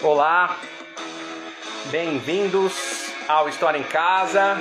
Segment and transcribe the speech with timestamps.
[0.00, 0.56] Olá,
[1.86, 4.56] bem-vindos ao História em Casa.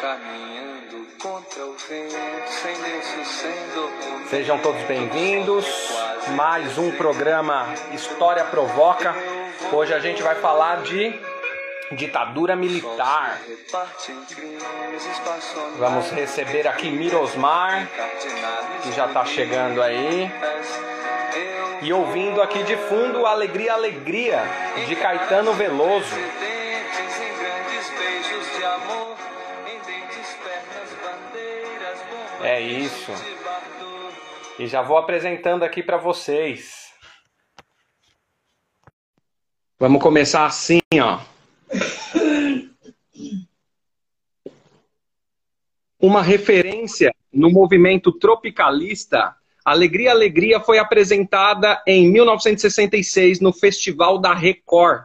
[0.00, 4.28] Caminhando contra o vento, sem lenço, sem documento.
[4.30, 5.66] Sejam todos bem-vindos.
[6.36, 9.12] Mais um programa História Provoca.
[9.72, 11.18] Hoje a gente vai falar de
[11.90, 13.40] ditadura militar.
[15.78, 17.88] Vamos receber aqui Mirosmar,
[18.84, 20.30] que já está chegando aí.
[21.82, 24.40] E ouvindo aqui de fundo Alegria, Alegria,
[24.86, 26.14] de Caetano Veloso.
[32.40, 33.10] É isso.
[34.60, 36.92] E já vou apresentando aqui para vocês.
[39.76, 41.18] Vamos começar assim, ó.
[45.98, 55.04] Uma referência no movimento tropicalista, Alegria Alegria foi apresentada em 1966 no Festival da Record.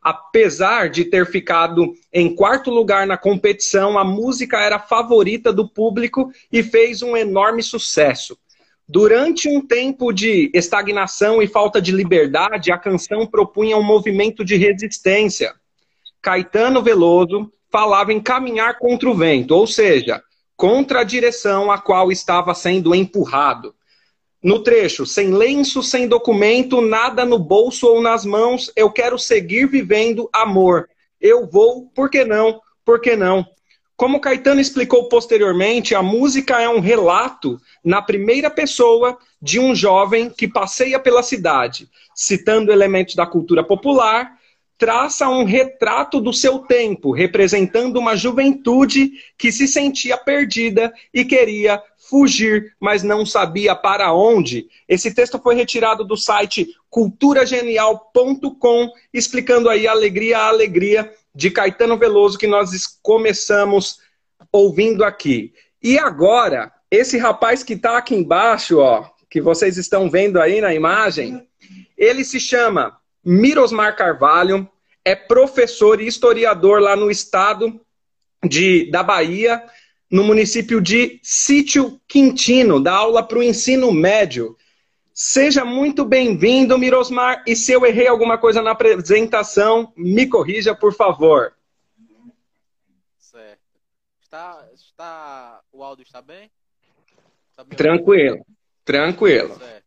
[0.00, 6.32] Apesar de ter ficado em quarto lugar na competição, a música era favorita do público
[6.50, 8.36] e fez um enorme sucesso.
[8.88, 14.56] Durante um tempo de estagnação e falta de liberdade, a canção propunha um movimento de
[14.56, 15.54] resistência.
[16.20, 20.20] Caetano Veloso falava em caminhar contra o vento, ou seja,
[20.56, 23.72] contra a direção a qual estava sendo empurrado.
[24.42, 29.68] No trecho, sem lenço, sem documento, nada no bolso ou nas mãos, eu quero seguir
[29.68, 30.88] vivendo amor.
[31.20, 32.60] Eu vou, por que não?
[32.84, 33.46] Por que não?
[33.96, 40.28] Como Caetano explicou posteriormente, a música é um relato na primeira pessoa de um jovem
[40.28, 44.36] que passeia pela cidade, citando elementos da cultura popular,
[44.82, 51.80] traça um retrato do seu tempo, representando uma juventude que se sentia perdida e queria
[52.10, 54.66] fugir, mas não sabia para onde.
[54.88, 61.96] Esse texto foi retirado do site culturagenial.com, explicando aí a alegria, a alegria de Caetano
[61.96, 64.00] Veloso que nós começamos
[64.50, 65.52] ouvindo aqui.
[65.80, 70.74] E agora, esse rapaz que está aqui embaixo, ó, que vocês estão vendo aí na
[70.74, 71.46] imagem,
[71.96, 74.68] ele se chama Mirosmar Carvalho,
[75.04, 77.80] é professor e historiador lá no estado
[78.44, 79.64] de, da Bahia,
[80.10, 84.56] no município de Sítio Quintino, dá aula para o ensino médio.
[85.14, 90.92] Seja muito bem-vindo, Mirosmar, e se eu errei alguma coisa na apresentação, me corrija, por
[90.94, 91.54] favor.
[93.18, 93.60] Certo.
[94.20, 96.50] Está, está, o áudio está bem?
[97.50, 98.44] Está me Tranquilo,
[98.84, 99.50] tranquilo.
[99.50, 99.64] ouvindo?
[99.64, 99.86] Certo.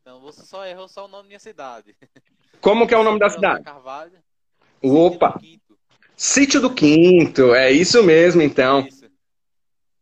[0.00, 1.96] Então você só errou só o nome da minha cidade.
[2.62, 3.64] Como que é o nome da cidade?
[3.64, 4.22] Carvalho.
[4.80, 5.40] Opa.
[6.16, 8.86] Sítio do Quinto, é isso mesmo, então.
[8.86, 9.10] Isso.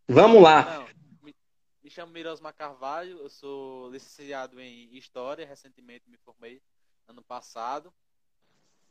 [0.07, 0.65] Vamos lá.
[0.65, 0.87] Não,
[1.23, 1.35] me,
[1.83, 6.61] me chamo Mirosmar Carvalho, eu sou licenciado em História, recentemente me formei
[7.09, 7.91] ano passado.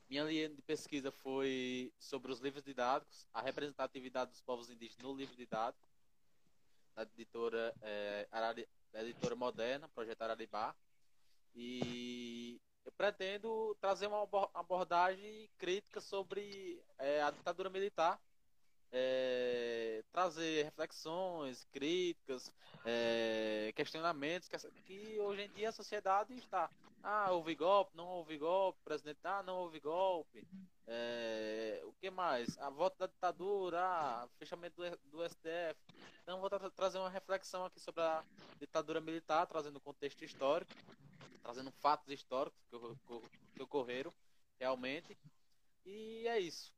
[0.09, 5.15] Minha linha de pesquisa foi sobre os livros didáticos, a representatividade dos povos indígenas no
[5.15, 5.85] livro didático,
[6.95, 10.73] da editora, eh, Arari- da editora Moderna, Projeto Araribá.
[11.55, 12.59] E
[12.89, 18.19] eu pretendo trazer uma abo- abordagem crítica sobre eh, a ditadura militar
[18.91, 22.51] é, trazer reflexões, críticas,
[22.83, 26.67] é, questionamentos que, que hoje em dia a sociedade está.
[27.03, 30.43] Ah, houve golpe, não houve golpe, presidente, ah, não houve golpe.
[30.87, 32.57] É, o que mais?
[32.57, 35.79] A volta da ditadura, ah, fechamento do, do STF.
[36.23, 38.23] Então vou tra- trazer uma reflexão aqui sobre a
[38.59, 40.73] ditadura militar, trazendo contexto histórico,
[41.49, 42.77] trazendo fatos históricos que,
[43.55, 44.13] que ocorreram
[44.59, 45.17] realmente.
[45.83, 46.71] E é isso.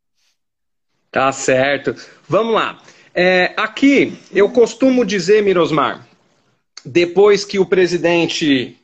[1.11, 1.93] Tá certo.
[2.29, 2.81] Vamos lá.
[3.13, 6.07] É, aqui, eu costumo dizer, Mirosmar,
[6.85, 8.79] depois que o presidente,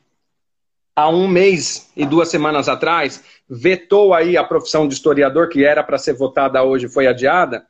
[0.94, 5.82] há um mês e duas semanas atrás, vetou aí a profissão de historiador, que era
[5.82, 7.66] para ser votada hoje foi adiada,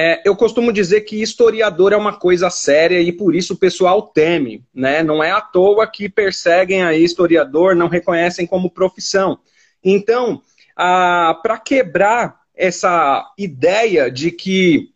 [0.00, 4.00] é, eu costumo dizer que historiador é uma coisa séria e por isso o pessoal
[4.00, 5.02] teme, né?
[5.02, 9.40] Não é à toa que perseguem aí historiador, não reconhecem como profissão.
[9.82, 10.40] Então,
[10.76, 14.92] para quebrar essa ideia de que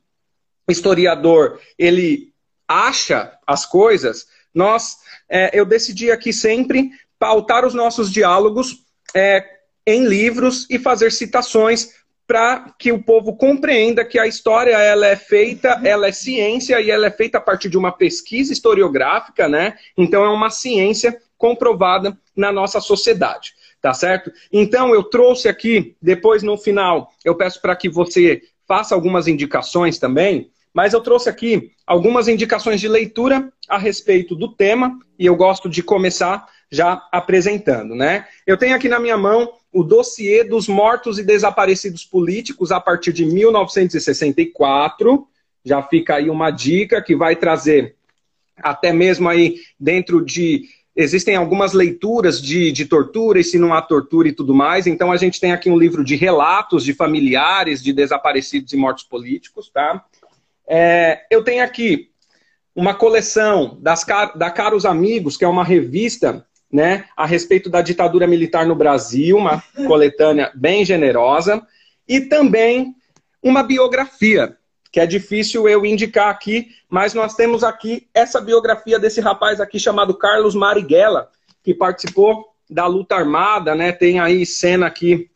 [0.69, 2.33] historiador ele
[2.69, 4.99] acha as coisas, nós
[5.29, 9.45] é, eu decidi aqui sempre pautar os nossos diálogos é,
[9.85, 11.91] em livros e fazer citações
[12.33, 16.91] para que o povo compreenda que a história ela é feita, ela é ciência e
[16.91, 19.77] ela é feita a partir de uma pesquisa historiográfica, né?
[19.99, 23.53] Então é uma ciência comprovada na nossa sociedade
[23.83, 24.33] tá certo?
[24.53, 29.99] Então eu trouxe aqui, depois no final, eu peço para que você faça algumas indicações
[29.99, 35.35] também, mas eu trouxe aqui algumas indicações de leitura a respeito do tema, e eu
[35.35, 38.27] gosto de começar já apresentando, né?
[38.47, 43.13] Eu tenho aqui na minha mão o dossiê dos mortos e desaparecidos políticos a partir
[43.13, 45.29] de 1964.
[45.63, 47.95] Já fica aí uma dica que vai trazer
[48.57, 50.63] até mesmo aí dentro de
[50.97, 54.87] existem algumas leituras de, de tortura e se não há tortura e tudo mais.
[54.87, 59.05] Então a gente tem aqui um livro de relatos de familiares de desaparecidos e mortos
[59.05, 60.03] políticos, tá?
[60.67, 62.09] É, eu tenho aqui
[62.75, 68.27] uma coleção das, da Caros Amigos, que é uma revista né, a respeito da ditadura
[68.27, 71.67] militar no Brasil, uma coletânea bem generosa,
[72.09, 72.95] e também
[73.43, 74.57] uma biografia,
[74.91, 79.79] que é difícil eu indicar aqui, mas nós temos aqui essa biografia desse rapaz aqui
[79.79, 81.31] chamado Carlos Marighella,
[81.63, 83.93] que participou da luta armada, né?
[83.93, 85.31] Tem aí cena aqui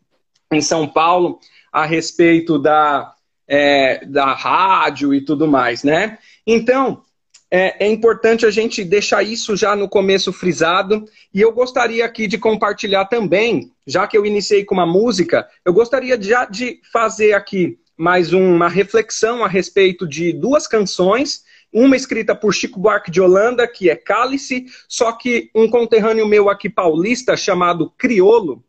[0.52, 1.38] em São Paulo
[1.72, 3.14] a respeito da,
[3.46, 6.18] é, da rádio e tudo mais, né?
[6.46, 7.02] Então,
[7.50, 11.04] é, é, importante a gente deixar isso já no começo frisado.
[11.32, 15.72] E eu gostaria aqui de compartilhar também, já que eu iniciei com uma música, eu
[15.72, 21.44] gostaria já de fazer aqui mais uma reflexão a respeito de duas canções.
[21.72, 26.48] Uma escrita por Chico Buarque de Holanda, que é Cálice, só que um conterrâneo meu
[26.48, 28.64] aqui paulista, chamado Criolo,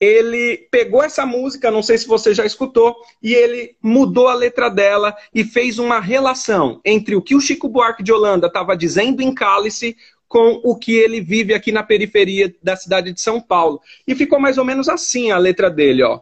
[0.00, 4.68] ele pegou essa música, não sei se você já escutou, e ele mudou a letra
[4.68, 9.20] dela e fez uma relação entre o que o Chico Buarque de Holanda estava dizendo
[9.20, 9.96] em Cálice
[10.28, 13.80] com o que ele vive aqui na periferia da cidade de São Paulo.
[14.06, 16.20] E ficou mais ou menos assim a letra dele, ó.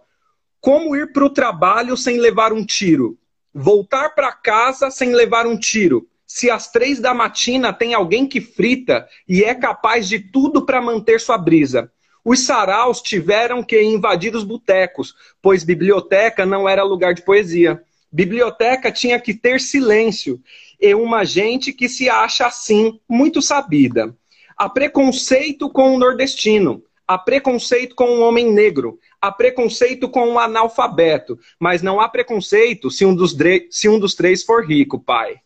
[0.60, 3.18] Como ir para o trabalho sem levar um tiro?
[3.52, 6.08] Voltar para casa sem levar um tiro?
[6.26, 10.80] Se às três da matina tem alguém que frita e é capaz de tudo para
[10.80, 11.90] manter sua brisa.
[12.28, 17.80] Os saraus tiveram que invadir os botecos, pois biblioteca não era lugar de poesia.
[18.10, 20.40] Biblioteca tinha que ter silêncio
[20.80, 24.12] e uma gente que se acha assim, muito sabida.
[24.56, 30.38] Há preconceito com o nordestino, há preconceito com o homem negro, há preconceito com o
[30.40, 33.36] analfabeto, mas não há preconceito se um dos,
[33.70, 35.36] se um dos três for rico, pai.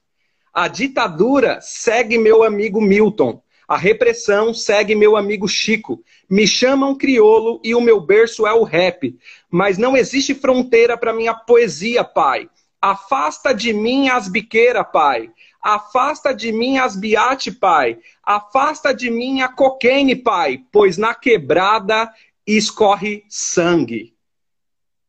[0.51, 3.43] A ditadura segue meu amigo Milton.
[3.71, 6.03] A repressão segue meu amigo Chico.
[6.31, 9.19] Me chamam criolo e o meu berço é o rap.
[9.51, 12.49] Mas não existe fronteira para minha poesia, pai.
[12.81, 15.29] Afasta de mim as biqueira, pai.
[15.61, 17.99] Afasta de mim as biate, pai.
[18.23, 20.63] Afasta de mim a cocaine, pai.
[20.71, 22.09] Pois na quebrada
[22.47, 24.15] escorre sangue.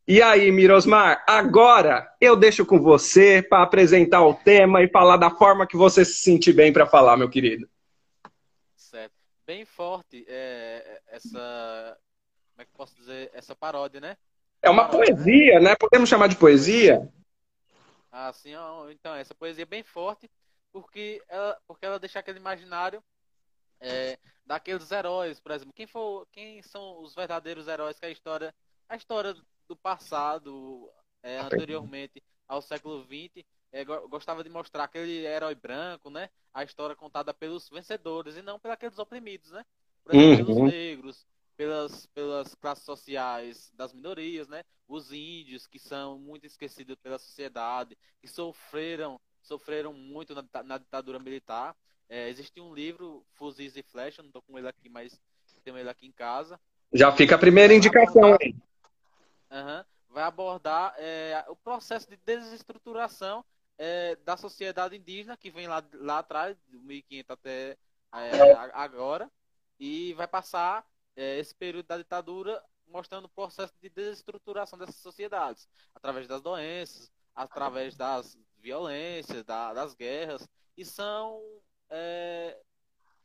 [0.07, 5.29] E aí, Mirosmar, agora eu deixo com você para apresentar o tema e falar da
[5.29, 7.70] forma que você se sentir bem para falar, meu querido
[9.51, 11.97] bem forte é, é, essa.
[12.51, 13.29] Como é que posso dizer?
[13.33, 14.15] Essa paródia, né?
[14.61, 15.71] É uma paródia, poesia, né?
[15.71, 15.75] né?
[15.77, 17.11] Podemos chamar de poesia?
[18.09, 18.53] Ah, sim.
[18.91, 20.31] Então, essa poesia é bem forte
[20.71, 23.03] porque ela, porque ela deixa aquele imaginário
[23.81, 25.73] é, daqueles heróis, por exemplo.
[25.73, 28.55] Quem, for, quem são os verdadeiros heróis que a história,
[28.87, 29.35] a história
[29.67, 30.89] do passado,
[31.21, 36.29] é, anteriormente ao século XX, é, gostava de mostrar aquele herói branco, né?
[36.53, 39.65] A história contada pelos vencedores e não pelos oprimidos, né?
[40.03, 40.55] Por exemplo, uhum.
[40.55, 44.63] pelos negros, pelas, pelas classes sociais das minorias, né?
[44.87, 51.19] Os índios, que são muito esquecidos pela sociedade, que sofreram, sofreram muito na, na ditadura
[51.19, 51.75] militar.
[52.09, 55.21] É, existe um livro, Fuzis e Flecha, não estou com ele aqui, mas
[55.63, 56.59] tenho ele aqui em casa.
[56.91, 58.53] Já fica a primeira indicação aí.
[59.51, 63.45] Uhum, vai abordar é, o processo de desestruturação
[63.77, 67.77] é, da sociedade indígena, que vem lá, lá atrás, de 1500 até
[68.13, 69.31] é, agora,
[69.79, 70.85] e vai passar
[71.15, 77.11] é, esse período da ditadura mostrando o processo de desestruturação dessas sociedades, através das doenças,
[77.33, 80.47] através das violências, da, das guerras,
[80.77, 81.41] e são,
[81.89, 82.59] é,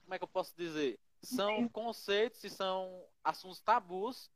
[0.03, 0.99] como é que eu posso dizer?
[1.23, 4.31] São conceitos e são assuntos tabus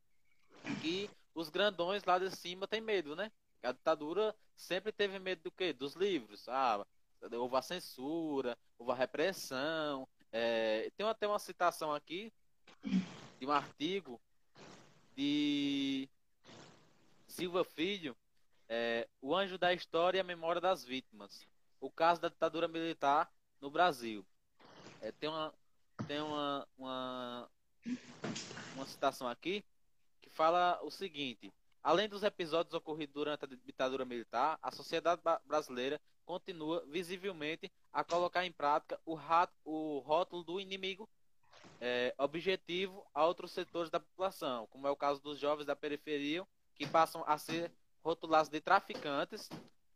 [0.81, 3.31] que os grandões lá de cima têm medo, né?
[3.63, 5.73] A ditadura sempre teve medo do quê?
[5.73, 6.47] Dos livros.
[6.47, 6.85] Ah,
[7.33, 10.07] houve a censura, houve a repressão.
[10.31, 12.31] É, tem até uma citação aqui
[13.39, 14.21] de um artigo
[15.15, 16.07] de
[17.27, 18.15] Silva Filho,
[18.69, 21.45] é, O Anjo da História e a Memória das Vítimas.
[21.79, 24.25] O caso da ditadura militar no Brasil.
[25.01, 25.53] É, tem uma,
[26.07, 27.49] tem uma, uma,
[28.75, 29.65] uma citação aqui
[30.21, 31.51] que fala o seguinte:
[31.83, 38.45] Além dos episódios ocorridos durante a ditadura militar, a sociedade brasileira continua visivelmente a colocar
[38.45, 41.09] em prática o, rato, o rótulo do inimigo
[41.79, 46.47] é, objetivo a outros setores da população, como é o caso dos jovens da periferia,
[46.75, 47.71] que passam a ser
[48.03, 49.49] rotulados de traficantes,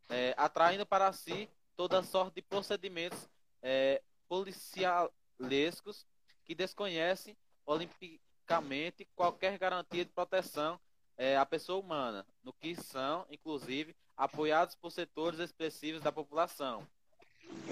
[0.10, 3.30] é, atraindo para si toda sorte de procedimentos
[3.62, 6.08] é, policialescos
[6.44, 10.80] que desconhecem olimpicamente qualquer garantia de proteção
[11.18, 16.86] é, à pessoa humana, no que são, inclusive, apoiados por setores expressivos da população.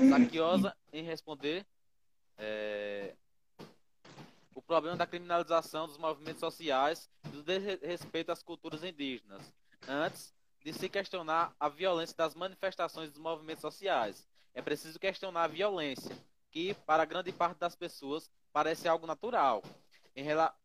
[0.09, 1.65] Saquiosa em responder
[2.38, 3.15] é,
[4.53, 9.51] o problema da criminalização dos movimentos sociais e do desrespeito às culturas indígenas,
[9.88, 10.33] antes
[10.63, 14.27] de se questionar a violência das manifestações dos movimentos sociais.
[14.53, 16.15] É preciso questionar a violência,
[16.51, 19.63] que, para grande parte das pessoas, parece algo natural,
[20.15, 20.55] em rela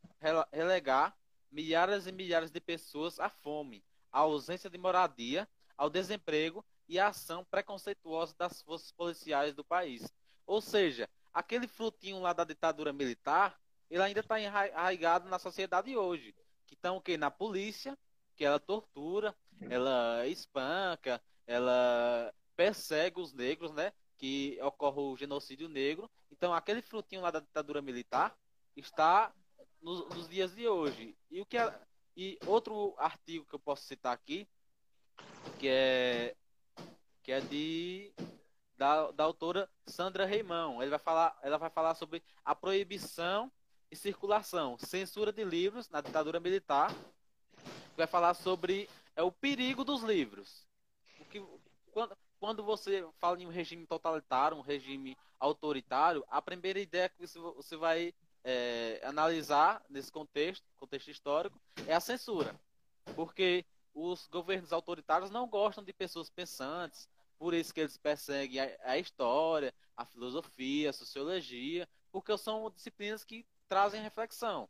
[0.53, 1.17] relegar
[1.51, 7.09] milhares e milhares de pessoas à fome, à ausência de moradia, ao desemprego e à
[7.09, 10.13] ação preconceituosa das forças policiais do país.
[10.47, 16.35] Ou seja, aquele frutinho lá da ditadura militar, ele ainda está enraizado na sociedade hoje.
[16.67, 17.17] Que estão o quê?
[17.17, 17.97] Na polícia,
[18.37, 19.35] que ela tortura,
[19.69, 23.93] ela espanca, ela persegue os negros, né?
[24.17, 26.11] Que ocorre o genocídio negro.
[26.31, 28.37] Então, aquele frutinho lá da ditadura militar
[28.77, 29.33] está
[29.81, 31.17] nos, nos dias de hoje.
[31.31, 31.81] E o que é,
[32.17, 34.49] e outro artigo que eu posso citar aqui,
[35.59, 36.37] que é
[37.23, 38.13] que é de
[38.77, 40.81] da, da autora Sandra Reimão.
[40.81, 43.53] Ele vai falar, ela vai falar sobre a proibição
[43.91, 46.95] e circulação, censura de livros na ditadura militar.
[47.97, 50.67] Vai falar sobre é o perigo dos livros.
[51.17, 51.45] Porque
[51.91, 57.27] quando, quando você fala em um regime totalitário, um regime autoritário, a primeira ideia que
[57.27, 58.15] você, você vai
[58.45, 62.55] é, analisar nesse contexto, contexto histórico, é a censura.
[63.15, 63.65] Porque
[63.95, 68.99] os governos autoritários não gostam de pessoas pensantes, por isso que eles perseguem a, a
[68.99, 74.69] história, a filosofia, a sociologia, porque são disciplinas que trazem reflexão.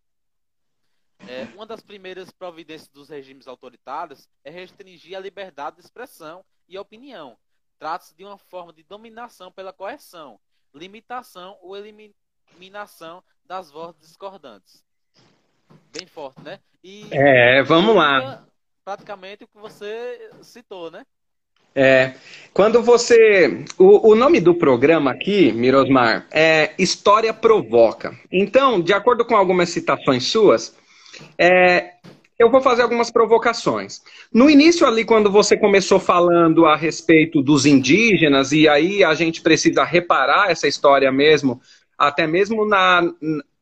[1.27, 6.79] É, uma das primeiras providências dos regimes autoritários é restringir a liberdade de expressão e
[6.79, 7.37] opinião.
[7.79, 10.39] Trata-se de uma forma de dominação pela coerção,
[10.73, 14.85] limitação ou eliminação das vozes discordantes.
[15.91, 16.61] Bem forte, né?
[16.85, 18.45] E é, vamos lá.
[18.85, 21.05] Praticamente o que você citou, né?
[21.75, 22.15] É,
[22.53, 23.65] quando você.
[23.79, 28.15] O, o, nome do programa aqui, Mirosmar, é História Provoca.
[28.31, 30.77] Então, de acordo com algumas citações suas,
[31.39, 31.93] é,
[32.39, 34.01] eu vou fazer algumas provocações.
[34.33, 39.43] No início, ali, quando você começou falando a respeito dos indígenas, e aí a gente
[39.43, 41.61] precisa reparar essa história mesmo,
[41.99, 43.03] até mesmo na,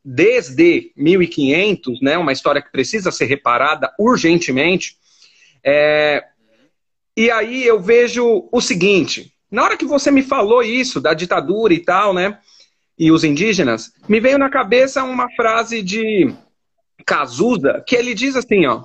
[0.04, 4.96] desde 1500, né, uma história que precisa ser reparada urgentemente.
[5.64, 6.22] É,
[7.16, 11.72] e aí eu vejo o seguinte: na hora que você me falou isso, da ditadura
[11.72, 12.38] e tal, né?
[12.98, 16.32] E os indígenas, me veio na cabeça uma frase de
[17.04, 18.84] Cazuza, que ele diz assim, ó.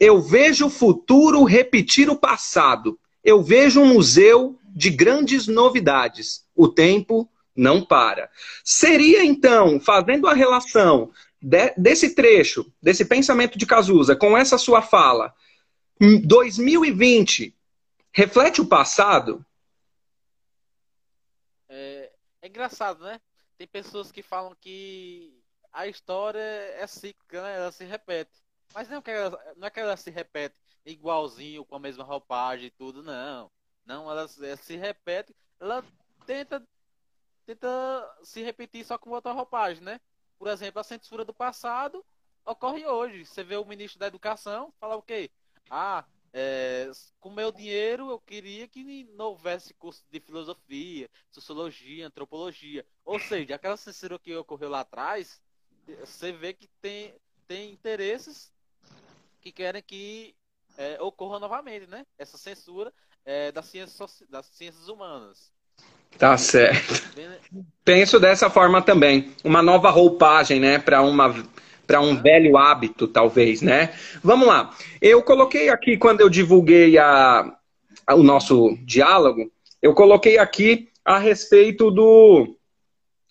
[0.00, 2.98] Eu vejo o futuro repetir o passado.
[3.22, 6.44] Eu vejo um museu de grandes novidades.
[6.54, 8.30] O tempo não para.
[8.64, 14.82] Seria então, fazendo a relação de, desse trecho, desse pensamento de Cazuza com essa sua
[14.82, 15.34] fala,
[16.24, 17.54] 2020
[18.12, 19.44] reflete o passado?
[21.68, 23.20] É, é engraçado, né?
[23.56, 25.40] Tem pessoas que falam que
[25.72, 27.56] a história é cíclica, né?
[27.56, 28.42] Ela se repete.
[28.74, 32.04] Mas não, é que ela, não é que ela se repete igualzinho, com a mesma
[32.04, 33.50] roupagem e tudo, não.
[33.84, 35.84] Não, ela, ela se repete, ela
[36.26, 36.62] tenta,
[37.46, 37.68] tenta
[38.22, 40.00] se repetir só com outra roupagem, né?
[40.38, 42.04] Por exemplo, a censura do passado
[42.44, 43.24] ocorre hoje.
[43.24, 45.30] Você vê o ministro da Educação falar o quê?
[45.70, 52.86] Ah, é, com meu dinheiro eu queria que não houvesse curso de filosofia, sociologia, antropologia.
[53.04, 55.40] Ou seja, aquela censura que ocorreu lá atrás,
[56.00, 57.14] você vê que tem,
[57.46, 58.52] tem interesses
[59.40, 60.34] que querem que
[60.76, 62.06] é, ocorra novamente, né?
[62.16, 62.92] Essa censura
[63.24, 65.52] é, das, ciências, das ciências humanas.
[66.18, 67.02] Tá certo.
[67.84, 69.32] Penso dessa forma também.
[69.42, 70.78] Uma nova roupagem, né?
[70.78, 71.34] Para uma
[71.86, 73.92] para um velho hábito, talvez, né?
[74.22, 74.74] Vamos lá.
[75.00, 77.52] Eu coloquei aqui, quando eu divulguei a,
[78.06, 79.50] a, o nosso diálogo,
[79.82, 82.56] eu coloquei aqui a respeito do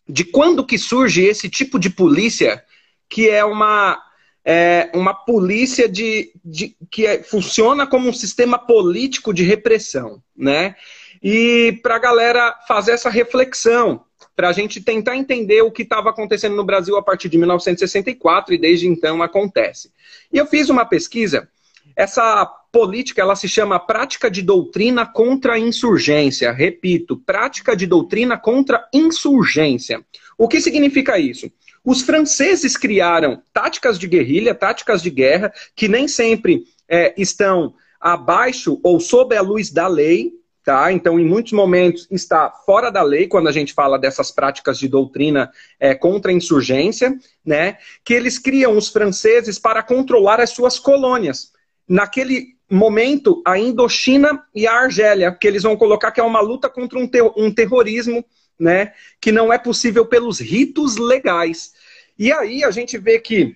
[0.07, 2.63] de quando que surge esse tipo de polícia
[3.09, 3.97] que é uma
[4.43, 10.75] é uma polícia de, de que é, funciona como um sistema político de repressão, né?
[11.21, 14.03] E para a galera fazer essa reflexão,
[14.35, 18.53] para a gente tentar entender o que estava acontecendo no Brasil a partir de 1964
[18.53, 19.91] e desde então acontece.
[20.33, 21.47] E eu fiz uma pesquisa.
[21.95, 26.51] Essa política ela se chama prática de doutrina contra insurgência.
[26.51, 30.03] Repito, prática de doutrina contra insurgência.
[30.37, 31.51] O que significa isso?
[31.83, 38.79] Os franceses criaram táticas de guerrilha, táticas de guerra, que nem sempre é, estão abaixo
[38.83, 40.31] ou sob a luz da lei,
[40.63, 40.91] tá?
[40.91, 44.87] Então, em muitos momentos está fora da lei quando a gente fala dessas práticas de
[44.87, 47.77] doutrina é, contra a insurgência, né?
[48.03, 51.51] Que eles criam os franceses para controlar as suas colônias.
[51.87, 56.69] Naquele momento, a Indochina e a Argélia, que eles vão colocar que é uma luta
[56.69, 58.23] contra um, ter um terrorismo,
[58.59, 58.93] né?
[59.19, 61.73] Que não é possível pelos ritos legais.
[62.17, 63.55] E aí a gente vê que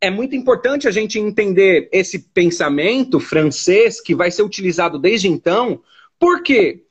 [0.00, 5.80] é muito importante a gente entender esse pensamento francês que vai ser utilizado desde então,
[6.22, 6.84] porque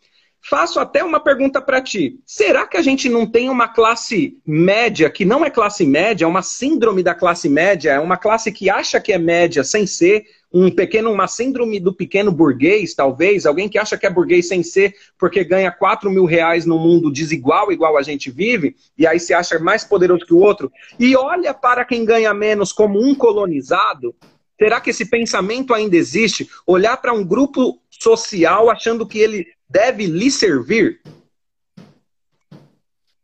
[0.43, 2.19] faço até uma pergunta para ti.
[2.25, 6.27] Será que a gente não tem uma classe média que não é classe média, é
[6.27, 10.25] uma síndrome da classe média, é uma classe que acha que é média sem ser,
[10.53, 14.63] um pequeno, uma síndrome do pequeno burguês, talvez, alguém que acha que é burguês sem
[14.63, 19.17] ser, porque ganha 4 mil reais num mundo desigual, igual a gente vive, e aí
[19.17, 20.69] se acha mais poderoso que o outro,
[20.99, 24.13] e olha para quem ganha menos como um colonizado,
[24.59, 26.49] será que esse pensamento ainda existe?
[26.67, 31.01] Olhar para um grupo social achando que ele deve lhe servir?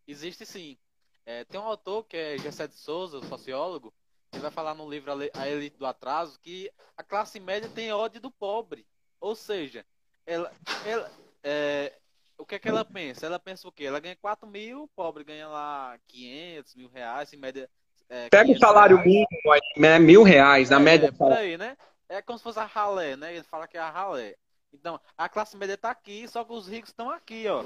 [0.07, 0.77] Existe sim.
[1.25, 3.93] É, tem um autor que é Gessé de Souza, sociólogo,
[4.31, 8.21] ele vai falar no livro A Elite do Atraso que a classe média tem ódio
[8.21, 8.85] do pobre.
[9.19, 9.85] Ou seja,
[10.25, 10.51] ela,
[10.85, 11.11] ela
[11.43, 11.93] é,
[12.37, 13.25] o que é que ela pensa?
[13.25, 13.85] Ela pensa o quê?
[13.85, 17.69] Ela ganha 4 mil, o pobre ganha lá 500 mil reais, em média.
[18.09, 19.27] É, Pega o salário mínimo,
[19.75, 19.97] né?
[19.97, 21.11] mil reais, na é, média.
[21.11, 21.75] Por aí, né?
[22.07, 23.33] É como se fosse a ralé, né?
[23.33, 24.35] Ele fala que é a ralé.
[24.73, 27.63] Então, a classe média está aqui, só que os ricos estão aqui, ó.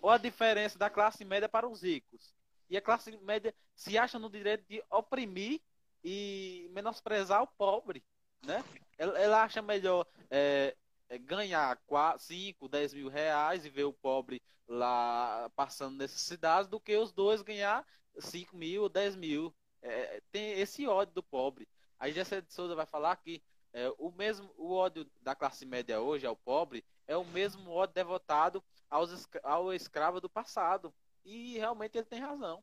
[0.00, 2.34] Olha a diferença da classe média para os ricos.
[2.70, 5.60] E a classe média se acha no direito de oprimir
[6.02, 8.04] e menosprezar o pobre,
[8.44, 8.64] né?
[8.96, 10.76] Ela, ela acha melhor é,
[11.08, 11.78] é ganhar
[12.18, 17.42] 5, 10 mil reais e ver o pobre lá passando necessidades do que os dois
[17.42, 17.84] ganhar
[18.18, 19.54] 5 mil, 10 mil.
[19.82, 21.68] É, tem esse ódio do pobre.
[21.98, 23.42] Aí Jessé de Souza vai falar que
[23.74, 27.92] é, o mesmo o ódio da classe média hoje ao pobre é o mesmo ódio
[27.92, 30.94] devotado aos, ao escravo do passado.
[31.24, 32.62] E realmente ele tem razão.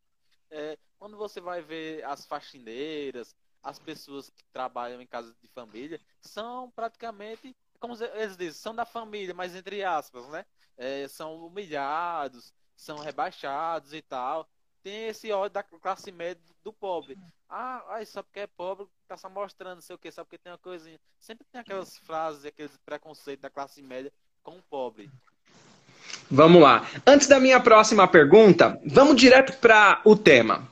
[0.50, 6.00] É, quando você vai ver as faxineiras, as pessoas que trabalham em casas de família,
[6.22, 10.46] são praticamente, como eles dizem, são da família, mas entre aspas, né?
[10.78, 14.50] É, são humilhados, são rebaixados e tal.
[14.84, 17.18] Tem esse ódio da classe média do pobre.
[17.50, 20.52] Ah, ai, só porque é pobre, tá só mostrando, sei o que, só porque tem
[20.52, 21.00] uma coisinha.
[21.20, 25.10] Sempre tem aquelas frases, aqueles preconceitos da classe média com o pobre.
[26.30, 26.88] Vamos lá.
[27.06, 30.68] Antes da minha próxima pergunta, vamos direto para o tema.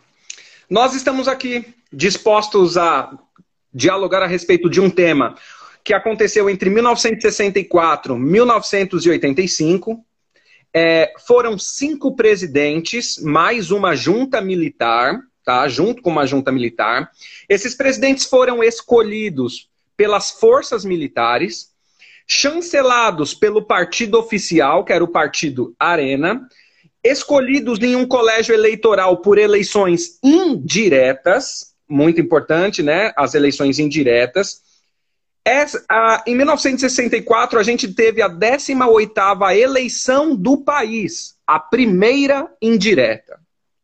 [0.69, 3.11] Nós estamos aqui dispostos a
[3.73, 5.35] dialogar a respeito de um tema
[5.83, 10.05] que aconteceu entre 1964 e 1985.
[10.73, 15.67] É, foram cinco presidentes, mais uma junta militar, tá?
[15.67, 17.09] Junto com uma junta militar.
[17.47, 21.69] Esses presidentes foram escolhidos pelas forças militares
[22.27, 26.47] chancelados pelo partido oficial, que era o partido Arena,
[27.03, 33.11] escolhidos em um colégio eleitoral por eleições indiretas, muito importante, né?
[33.17, 34.61] As eleições indiretas.
[35.43, 43.39] Essa, a, em 1964, a gente teve a 18ª eleição do país, a primeira indireta,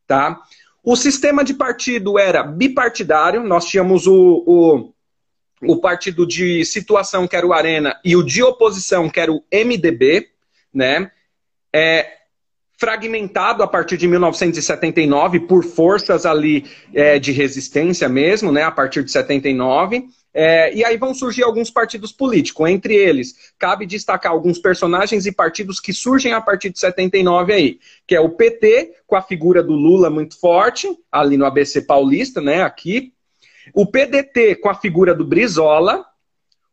[0.05, 0.41] tá?
[0.83, 4.95] O sistema de partido era bipartidário, nós tínhamos o, o
[5.61, 9.43] o partido de situação, que era o Arena, e o de oposição, que era o
[9.51, 10.29] MDB,
[10.73, 11.11] né?
[11.73, 12.07] É,
[12.77, 18.63] fragmentado a partir de 1979 por forças ali é, de resistência mesmo, né?
[18.63, 20.05] A partir de 79.
[20.37, 22.69] É, e aí vão surgir alguns partidos políticos.
[22.69, 27.79] Entre eles, cabe destacar alguns personagens e partidos que surgem a partir de 79 aí,
[28.05, 32.41] que é o PT, com a figura do Lula muito forte, ali no ABC Paulista,
[32.41, 32.63] né?
[32.63, 33.13] Aqui,
[33.73, 36.05] o PDT com a figura do Brizola,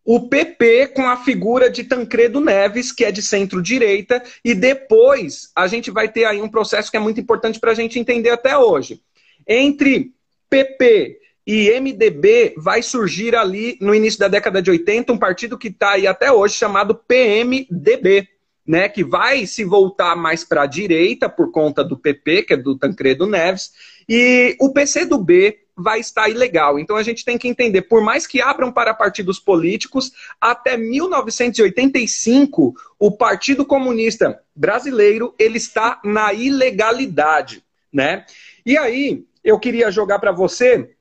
[0.05, 5.69] o PP com a figura de Tancredo Neves, que é de centro-direita, e depois a
[5.69, 8.59] gente vai ter aí um processo que é muito importante para a gente entender até
[8.59, 9.01] hoje.
[9.47, 10.13] Entre
[10.51, 15.69] PP e MDB vai surgir ali no início da década de 80 um partido que
[15.69, 18.29] está aí até hoje chamado PMDB,
[18.67, 22.57] né, que vai se voltar mais para a direita por conta do PP, que é
[22.57, 23.73] do Tancredo Neves,
[24.09, 26.79] e o PCdoB vai estar ilegal.
[26.79, 32.75] Então a gente tem que entender, por mais que abram para partidos políticos, até 1985
[32.99, 38.25] o Partido Comunista Brasileiro ele está na ilegalidade, né?
[38.65, 40.95] E aí eu queria jogar para você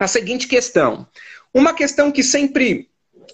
[0.00, 1.06] a seguinte questão,
[1.52, 2.88] uma questão que sempre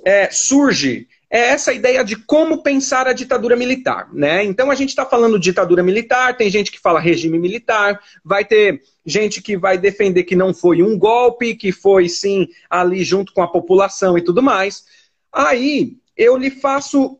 [0.05, 4.44] é, surge é essa ideia de como pensar a ditadura militar, né?
[4.44, 8.83] Então a gente está falando ditadura militar, tem gente que fala regime militar, vai ter
[9.05, 13.42] gente que vai defender que não foi um golpe, que foi sim ali junto com
[13.42, 14.85] a população e tudo mais.
[15.33, 17.18] Aí eu lhe faço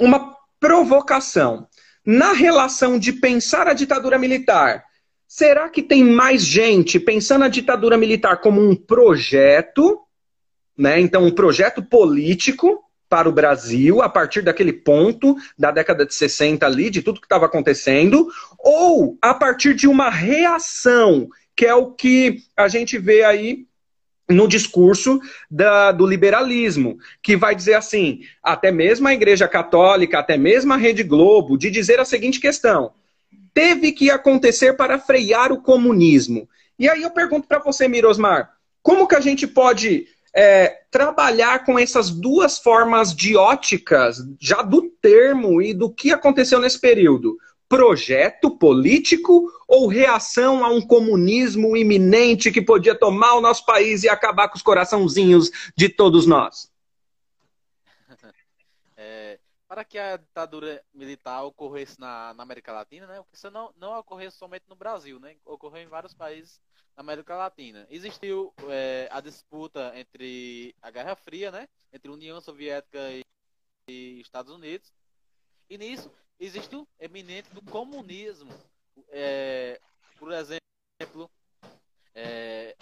[0.00, 1.68] uma provocação.
[2.04, 4.84] Na relação de pensar a ditadura militar,
[5.28, 10.00] será que tem mais gente pensando a ditadura militar como um projeto,
[10.76, 10.98] né?
[10.98, 16.64] Então, um projeto político para o Brasil a partir daquele ponto da década de 60
[16.64, 21.92] ali, de tudo que estava acontecendo, ou a partir de uma reação, que é o
[21.92, 23.66] que a gente vê aí
[24.28, 30.36] no discurso da, do liberalismo, que vai dizer assim, até mesmo a Igreja Católica, até
[30.36, 32.92] mesmo a Rede Globo, de dizer a seguinte questão:
[33.58, 36.48] teve que acontecer para frear o comunismo.
[36.78, 41.76] E aí eu pergunto para você, Mirosmar, como que a gente pode é, trabalhar com
[41.76, 47.36] essas duas formas de óticas, já do termo e do que aconteceu nesse período?
[47.68, 54.08] Projeto político ou reação a um comunismo iminente que podia tomar o nosso país e
[54.08, 56.70] acabar com os coraçãozinhos de todos nós?
[59.68, 64.30] Para que a ditadura militar ocorresse na, na América Latina, né, isso não, não ocorreu
[64.30, 66.58] somente no Brasil, né, ocorreu em vários países
[66.96, 67.86] na América Latina.
[67.90, 73.22] Existiu é, a disputa entre a Guerra Fria, né, entre União Soviética e,
[73.90, 74.90] e Estados Unidos,
[75.68, 78.50] e nisso existe o eminente do comunismo.
[79.10, 79.78] É,
[80.18, 81.30] por exemplo,
[82.14, 82.74] é,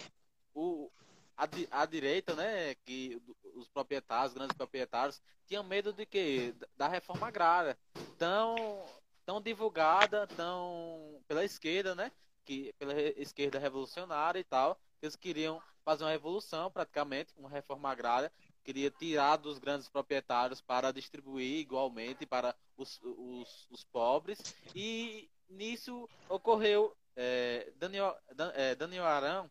[0.53, 0.89] o,
[1.37, 1.47] a,
[1.81, 3.21] a, direita, né, que
[3.55, 7.77] os proprietários, os grandes proprietários, tinham medo de que da reforma agrária,
[8.17, 8.85] tão
[9.25, 12.11] tão divulgada, tão pela esquerda, né,
[12.45, 18.31] que pela esquerda revolucionária e tal, eles queriam fazer uma revolução praticamente, uma reforma agrária,
[18.63, 24.55] queria tirar dos grandes proprietários para distribuir igualmente para os, os, os pobres.
[24.75, 28.17] E nisso ocorreu é, Daniel,
[28.53, 29.49] é, Daniel Arão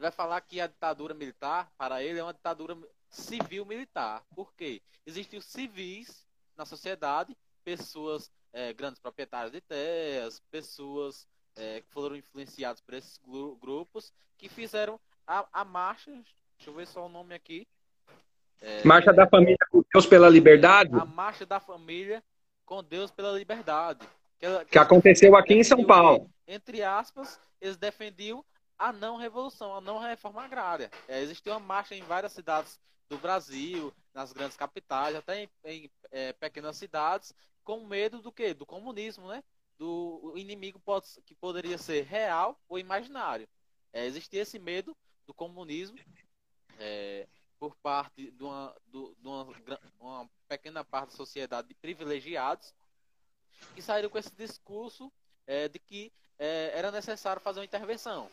[0.00, 2.76] vai falar que a ditadura militar para ele é uma ditadura
[3.10, 6.26] civil militar por quê existem os civis
[6.56, 11.26] na sociedade pessoas é, grandes proprietários de terras pessoas
[11.56, 13.20] é, que foram influenciados por esses
[13.60, 16.10] grupos que fizeram a, a marcha.
[16.10, 17.66] Deixa eu ver só o nome aqui.
[18.60, 20.94] É, marcha da família com Deus pela liberdade?
[20.94, 22.22] A marcha da família
[22.64, 24.06] com Deus pela liberdade.
[24.38, 26.30] Que, que aconteceu aqui em São Paulo.
[26.46, 28.44] Entre aspas, eles defendiam
[28.88, 30.90] a não revolução, a não reforma agrária.
[31.06, 35.90] É, existiu uma marcha em várias cidades do Brasil, nas grandes capitais, até em, em
[36.10, 38.52] é, pequenas cidades, com medo do quê?
[38.52, 39.42] Do comunismo, né?
[39.78, 43.48] do inimigo pode, que poderia ser real ou imaginário.
[43.92, 45.98] É, existia esse medo do comunismo
[46.78, 47.26] é,
[47.58, 49.46] por parte de, uma, do, de uma,
[49.98, 52.72] uma, pequena parte da sociedade de privilegiados
[53.74, 55.12] que saíram com esse discurso
[55.46, 58.30] é, de que é, era necessário fazer uma intervenção.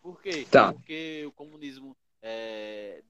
[0.00, 0.46] Por quê?
[0.50, 0.72] Tá.
[0.72, 3.02] Porque o comunismo é,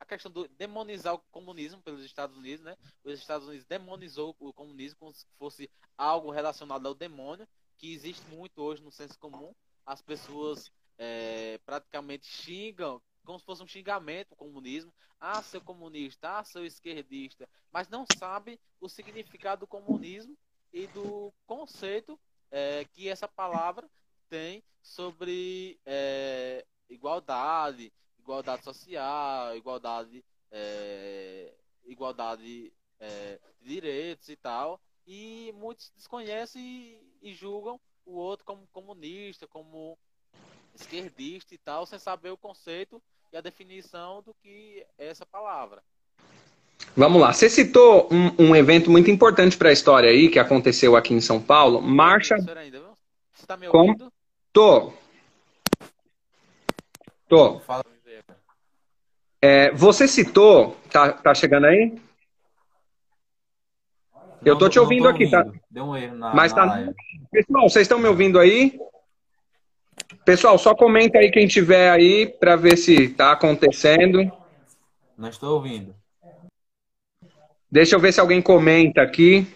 [0.00, 2.76] a questão do demonizar o comunismo pelos Estados Unidos, né?
[3.04, 8.26] Os Estados Unidos demonizou o comunismo como se fosse algo relacionado ao demônio, que existe
[8.28, 9.54] muito hoje no senso comum.
[9.84, 14.92] As pessoas é, praticamente xingam, como se fosse um xingamento o comunismo.
[15.20, 20.34] Ah, seu comunista, ah, seu esquerdista, mas não sabe o significado do comunismo
[20.72, 22.18] e do conceito
[22.50, 23.86] é, que essa palavra
[24.30, 31.52] tem sobre é, igualdade, igualdade social, igualdade, é,
[31.84, 34.80] igualdade é, de direitos e tal.
[35.06, 39.98] E muitos desconhecem e, e, julgam o outro como comunista, como
[40.74, 45.82] esquerdista e tal, sem saber o conceito e a definição do que é essa palavra.
[46.96, 47.32] Vamos lá.
[47.32, 51.20] Você citou um, um evento muito importante para a história aí, que aconteceu aqui em
[51.20, 51.82] São Paulo.
[51.82, 52.36] Marcha.
[52.38, 53.98] Você está me ouvindo?
[53.98, 54.12] Como?
[54.52, 54.92] Tô.
[57.28, 57.60] Tô.
[57.60, 57.84] Fala.
[59.42, 61.98] É, você citou, tá, tá chegando aí?
[64.44, 65.46] eu tô te ouvindo, tô aqui, tá?
[65.70, 66.84] Deu um erro na, Mas tá.
[67.30, 68.78] Pessoal, vocês estão me ouvindo aí?
[70.24, 74.30] Pessoal, só comenta aí quem tiver aí para ver se tá acontecendo.
[75.16, 75.94] Não estou ouvindo.
[77.70, 79.46] Deixa eu ver se alguém comenta aqui.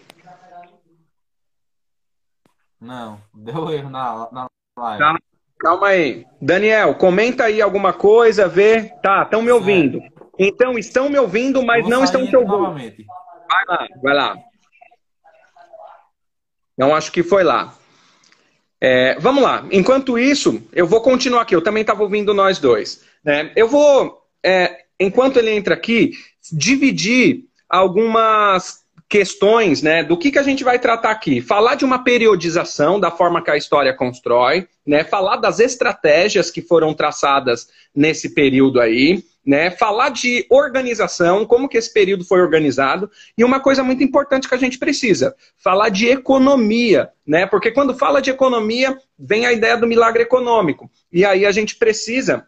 [2.79, 4.99] Não, deu erro na, na live.
[4.99, 5.17] Tá.
[5.59, 6.25] Calma aí.
[6.41, 8.91] Daniel, comenta aí alguma coisa, vê.
[9.01, 10.01] Tá, estão me ouvindo.
[10.37, 12.57] Então, estão me ouvindo, mas não estão te ouvindo.
[12.57, 13.05] Novamente.
[13.47, 14.37] Vai lá, vai lá.
[16.77, 17.73] Não acho que foi lá.
[18.81, 19.65] É, vamos lá.
[19.71, 21.55] Enquanto isso, eu vou continuar aqui.
[21.55, 23.05] Eu também estava ouvindo nós dois.
[23.23, 23.51] Né?
[23.55, 26.11] Eu vou, é, enquanto ele entra aqui,
[26.51, 28.84] dividir algumas
[29.15, 31.39] questões né, do que, que a gente vai tratar aqui.
[31.39, 36.61] Falar de uma periodização da forma que a história constrói, né, falar das estratégias que
[36.61, 39.71] foram traçadas nesse período aí, né?
[39.71, 44.55] Falar de organização, como que esse período foi organizado, e uma coisa muito importante que
[44.55, 47.45] a gente precisa, falar de economia, né?
[47.45, 50.91] Porque quando fala de economia, vem a ideia do milagre econômico.
[51.13, 52.45] E aí a gente precisa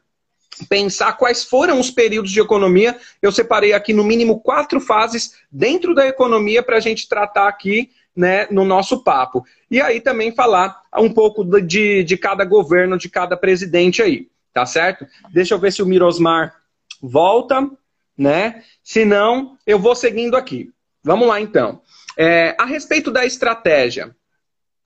[0.66, 2.98] pensar quais foram os períodos de economia.
[3.22, 7.92] Eu separei aqui no mínimo quatro fases dentro da economia para a gente tratar aqui
[8.16, 9.46] né, no nosso papo.
[9.70, 14.66] E aí também falar um pouco de, de cada governo, de cada presidente aí, tá
[14.66, 15.06] certo?
[15.30, 16.56] Deixa eu ver se o Mirosmar
[17.02, 17.70] volta,
[18.18, 18.64] né?
[18.84, 20.72] Se não, eu vou seguindo aqui.
[21.04, 21.82] Vamos lá então.
[22.18, 24.16] É, a respeito da estratégia,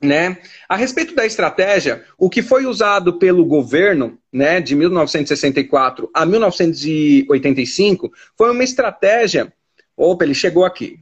[0.02, 0.38] né?
[0.68, 8.12] A respeito da estratégia, o que foi usado pelo governo, né, de 1964 a 1985,
[8.36, 9.54] foi uma estratégia.
[9.96, 11.00] Opa, ele chegou aqui.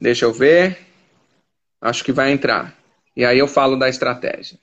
[0.00, 0.78] Deixa eu ver.
[1.80, 2.76] Acho que vai entrar.
[3.16, 4.58] E aí eu falo da estratégia.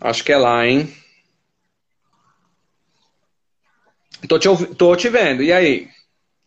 [0.00, 0.94] Acho que é lá, hein?
[4.26, 5.42] Tô te, tô te vendo.
[5.42, 5.88] E aí?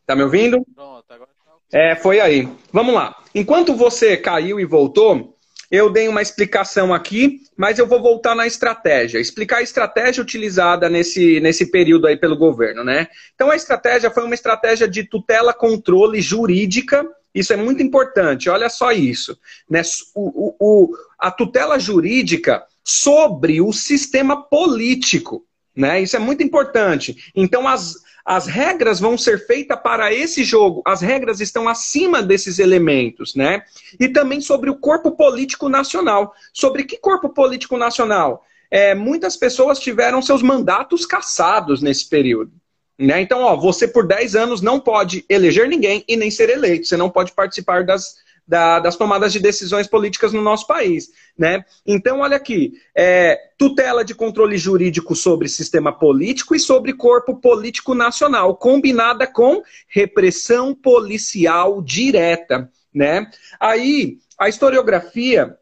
[0.05, 0.65] Tá me ouvindo?
[0.75, 2.47] Pronto, agora tá É, foi aí.
[2.73, 3.15] Vamos lá.
[3.33, 5.37] Enquanto você caiu e voltou,
[5.71, 9.19] eu dei uma explicação aqui, mas eu vou voltar na estratégia.
[9.19, 13.07] Explicar a estratégia utilizada nesse, nesse período aí pelo governo, né?
[13.33, 17.07] Então a estratégia foi uma estratégia de tutela controle jurídica.
[17.33, 19.39] Isso é muito importante, olha só isso.
[19.69, 19.81] Né?
[20.13, 25.45] O, o, o, a tutela jurídica sobre o sistema político.
[25.75, 26.01] Né?
[26.01, 27.31] Isso é muito importante.
[27.35, 30.81] Então, as, as regras vão ser feitas para esse jogo.
[30.85, 33.63] As regras estão acima desses elementos, né?
[33.99, 36.33] E também sobre o corpo político nacional.
[36.53, 38.45] Sobre que corpo político nacional?
[38.69, 42.51] É, muitas pessoas tiveram seus mandatos cassados nesse período.
[42.97, 43.19] Né?
[43.19, 46.87] Então, ó, você por 10 anos não pode eleger ninguém e nem ser eleito.
[46.87, 51.09] Você não pode participar das, da, das tomadas de decisões políticas no nosso país.
[51.37, 51.63] Né?
[51.85, 57.93] Então, olha aqui: é, tutela de controle jurídico sobre sistema político e sobre corpo político
[57.93, 62.69] nacional, combinada com repressão policial direta.
[62.93, 63.29] Né?
[63.59, 65.55] Aí, a historiografia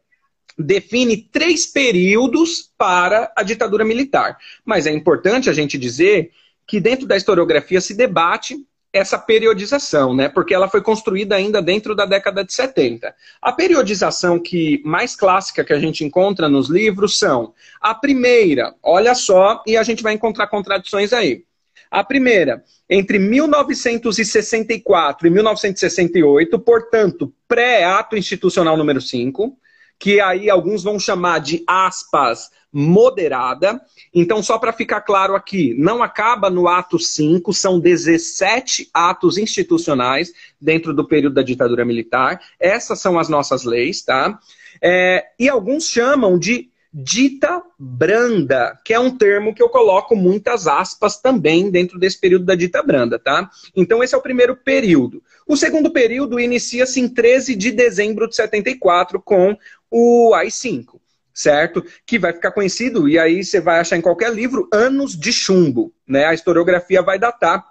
[0.58, 4.36] define três períodos para a ditadura militar.
[4.64, 6.30] Mas é importante a gente dizer
[6.66, 8.56] que dentro da historiografia se debate
[8.92, 10.28] essa periodização, né?
[10.28, 13.14] Porque ela foi construída ainda dentro da década de 70.
[13.40, 19.14] A periodização que mais clássica que a gente encontra nos livros são a primeira, olha
[19.14, 21.44] só, e a gente vai encontrar contradições aí.
[21.90, 29.56] A primeira, entre 1964 e 1968, portanto, pré-ato institucional número 5,
[30.00, 33.78] que aí alguns vão chamar de aspas moderada.
[34.14, 40.32] Então, só para ficar claro aqui, não acaba no ato 5, são 17 atos institucionais
[40.58, 42.40] dentro do período da ditadura militar.
[42.58, 44.38] Essas são as nossas leis, tá?
[44.82, 50.66] É, e alguns chamam de dita branda, que é um termo que eu coloco muitas
[50.66, 53.48] aspas também dentro desse período da dita branda, tá?
[53.76, 55.22] Então esse é o primeiro período.
[55.46, 59.56] O segundo período inicia-se em 13 de dezembro de 74 com
[59.90, 61.00] o AI-5
[61.32, 61.82] certo?
[62.04, 65.90] Que vai ficar conhecido, e aí você vai achar em qualquer livro, Anos de Chumbo.
[66.06, 66.26] Né?
[66.26, 67.64] A historiografia vai datar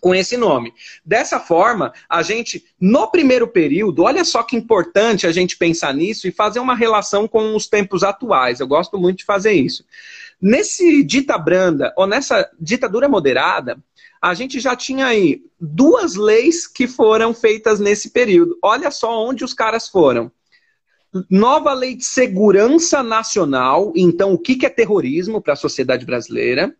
[0.00, 0.72] com esse nome.
[1.04, 6.26] Dessa forma, a gente, no primeiro período, olha só que importante a gente pensar nisso
[6.26, 8.60] e fazer uma relação com os tempos atuais.
[8.60, 9.84] Eu gosto muito de fazer isso.
[10.40, 13.78] Nesse dita branda, ou nessa ditadura moderada,
[14.22, 18.58] a gente já tinha aí duas leis que foram feitas nesse período.
[18.62, 20.32] Olha só onde os caras foram
[21.28, 26.74] nova lei de segurança nacional, então o que é terrorismo para a sociedade brasileira,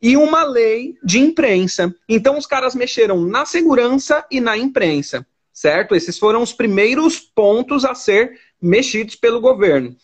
[0.00, 1.94] e uma lei de imprensa.
[2.08, 5.94] Então os caras mexeram na segurança e na imprensa, certo?
[5.94, 9.96] Esses foram os primeiros pontos a ser mexidos pelo governo.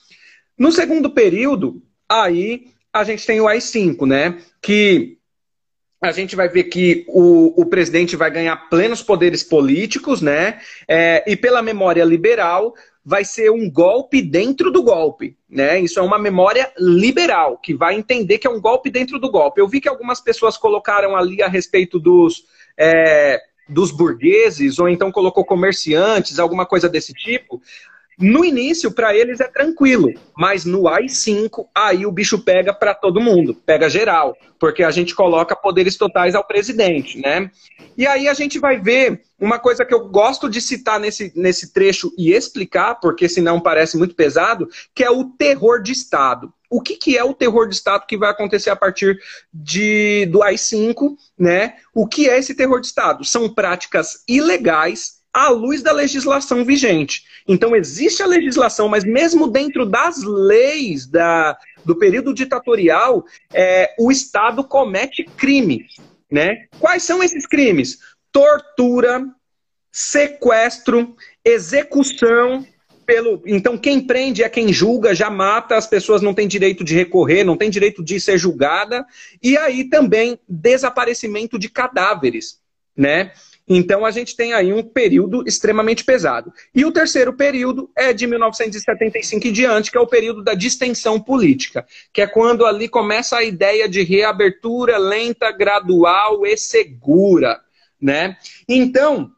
[0.59, 4.39] No segundo período, aí a gente tem o AI-5, né?
[4.61, 5.19] Que
[6.01, 10.61] a gente vai ver que o, o presidente vai ganhar plenos poderes políticos, né?
[10.89, 12.75] É, e pela memória liberal,
[13.05, 15.37] vai ser um golpe dentro do golpe.
[15.51, 15.81] Né?
[15.81, 19.61] Isso é uma memória liberal, que vai entender que é um golpe dentro do golpe.
[19.61, 22.45] Eu vi que algumas pessoas colocaram ali a respeito dos,
[22.79, 27.61] é, dos burgueses, ou então colocou comerciantes, alguma coisa desse tipo.
[28.23, 33.21] No início, para eles é tranquilo, mas no AI-5, aí o bicho pega para todo
[33.21, 37.51] mundo, pega geral, porque a gente coloca poderes totais ao presidente, né?
[37.99, 41.73] E aí a gente vai ver uma coisa que eu gosto de citar nesse, nesse
[41.73, 46.55] trecho e explicar, porque senão parece muito pesado, que é o terror de Estado.
[46.71, 49.19] O que, que é o terror de Estado que vai acontecer a partir
[49.53, 51.75] de, do AI-5, né?
[51.93, 53.25] O que é esse terror de Estado?
[53.25, 57.25] São práticas ilegais à luz da legislação vigente.
[57.49, 64.13] Então, existe a legislação, mas mesmo dentro das leis da, do período ditatorial, é, o
[64.13, 65.97] Estado comete crimes.
[66.31, 66.67] Né?
[66.79, 67.99] Quais são esses crimes?
[68.31, 69.27] Tortura,
[69.91, 71.15] sequestro,
[71.45, 72.67] execução.
[73.05, 73.43] Pelo...
[73.47, 77.45] Então, quem prende é quem julga, já mata, as pessoas não têm direito de recorrer,
[77.45, 79.05] não têm direito de ser julgada.
[79.43, 82.61] E aí também desaparecimento de cadáveres.
[82.97, 83.33] Né?
[83.69, 86.53] Então a gente tem aí um período extremamente pesado.
[86.75, 91.21] E o terceiro período é de 1975 em diante, que é o período da distensão
[91.21, 97.61] política, que é quando ali começa a ideia de reabertura lenta, gradual e segura,
[98.01, 98.37] né?
[98.69, 99.31] Então,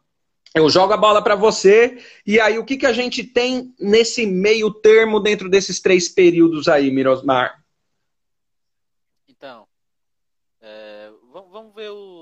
[0.55, 4.25] eu jogo a bola para você, e aí o que, que a gente tem nesse
[4.25, 7.61] meio termo dentro desses três períodos aí, Mirosmar?
[9.29, 9.67] Então,
[10.63, 11.11] é,
[11.51, 12.14] vamos ver os,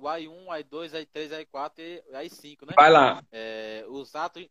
[0.00, 2.72] o AI1, AI2, AI3, AI4 e AI5, né?
[2.74, 3.22] Vai lá.
[3.30, 4.46] É, os atos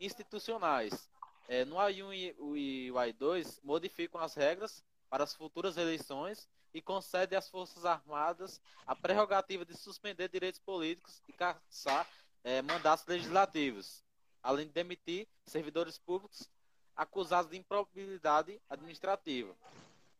[0.00, 1.08] institucionais.
[1.46, 7.38] É, no AI1 e o AI2 modificam as regras para as futuras eleições e concedem
[7.38, 12.08] às Forças Armadas a prerrogativa de suspender direitos políticos e caçar
[12.42, 14.02] é, mandatos legislativos,
[14.42, 16.48] além de demitir servidores públicos
[16.96, 19.54] acusados de improbabilidade administrativa.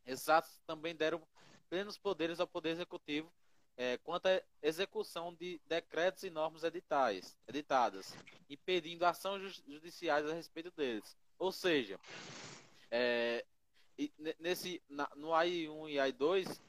[0.06, 1.22] Esses atos também deram
[1.70, 3.32] plenos poderes ao Poder Executivo
[3.76, 8.14] é, quanto à execução de decretos e normas editais, editadas,
[8.48, 11.16] impedindo ações judiciais a respeito deles.
[11.38, 11.98] Ou seja,
[12.90, 13.44] é,
[14.38, 16.60] nesse, na, no AI1 e AI2,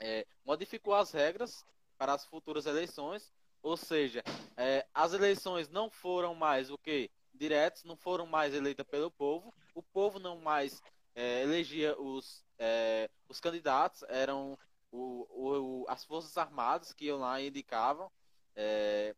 [0.00, 1.64] é, modificou as regras
[1.96, 4.22] para as futuras eleições, ou seja,
[4.56, 9.52] é, as eleições não foram mais o que diretas, não foram mais eleitas pelo povo,
[9.74, 10.82] o povo não mais
[11.14, 14.58] é, elegia os, é, os candidatos, eram
[14.90, 18.10] o, o, as Forças Armadas que iam lá indicavam.
[18.54, 19.14] É,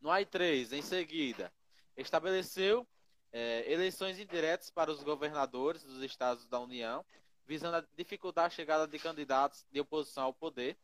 [0.00, 1.52] no AI3, em seguida,
[1.96, 2.86] estabeleceu
[3.32, 7.04] é, eleições indiretas para os governadores dos estados da União,
[7.46, 10.76] visando dificultar a chegada de candidatos de oposição ao poder.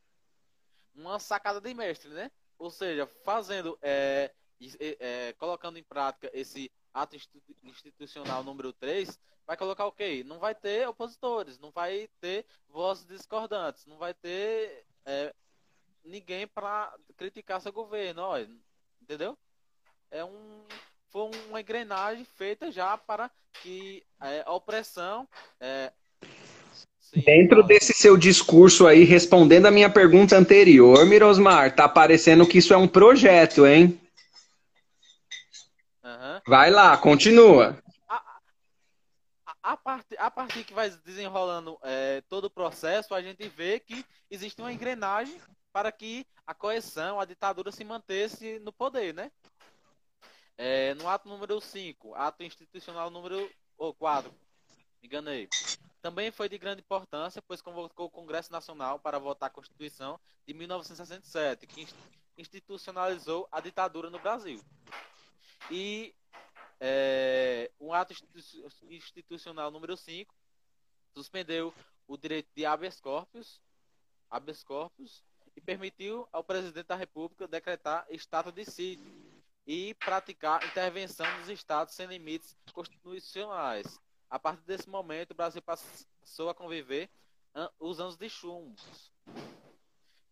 [0.94, 2.30] Uma sacada de mestre, né?
[2.58, 4.32] Ou seja, fazendo, é,
[4.78, 7.16] é, colocando em prática esse ato
[7.64, 10.24] institucional número 3, vai colocar o quê?
[10.26, 15.34] Não vai ter opositores, não vai ter vozes discordantes, não vai ter é,
[16.04, 18.38] ninguém para criticar seu governo, ó,
[19.02, 19.36] entendeu?
[20.10, 20.64] É um
[21.08, 23.28] foi uma engrenagem feita já para
[23.62, 25.28] que é, a opressão
[25.60, 25.92] é,
[27.12, 32.58] Sim, Dentro desse seu discurso aí, respondendo a minha pergunta anterior, Mirosmar, tá parecendo que
[32.58, 33.98] isso é um projeto, hein?
[36.46, 37.76] Vai lá, continua
[39.62, 44.04] a partir, a partir que vai desenrolando é, todo o processo, a gente vê que
[44.30, 45.40] existe uma engrenagem
[45.72, 49.30] para que a coerção, a ditadura se mantesse no poder, né?
[50.56, 54.30] É, no ato número 5, ato institucional número oh, 4,
[55.00, 55.48] me enganei.
[56.02, 60.54] Também foi de grande importância, pois convocou o Congresso Nacional para votar a Constituição de
[60.54, 61.86] 1967, que
[62.36, 64.60] institucionalizou a ditadura no Brasil.
[65.70, 66.14] E
[66.80, 68.14] é, um ato
[68.88, 70.34] institucional número 5
[71.14, 71.74] suspendeu
[72.08, 73.60] o direito de habeas corpus,
[74.30, 75.22] habeas corpus
[75.54, 79.04] e permitiu ao presidente da República decretar estado de sítio
[79.66, 84.00] e praticar intervenção nos estados sem limites constitucionais.
[84.30, 87.10] A partir desse momento, o Brasil passou a conviver
[87.78, 89.12] os anos de chumbos,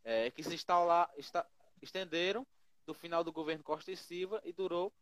[0.03, 1.45] é, que se instalar, está,
[1.83, 2.47] estenderam
[2.87, 4.93] do final do governo Costa e Silva e durou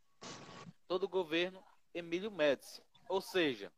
[0.86, 1.62] todo o governo
[1.94, 2.82] Emílio Médici.
[3.08, 3.72] Ou seja,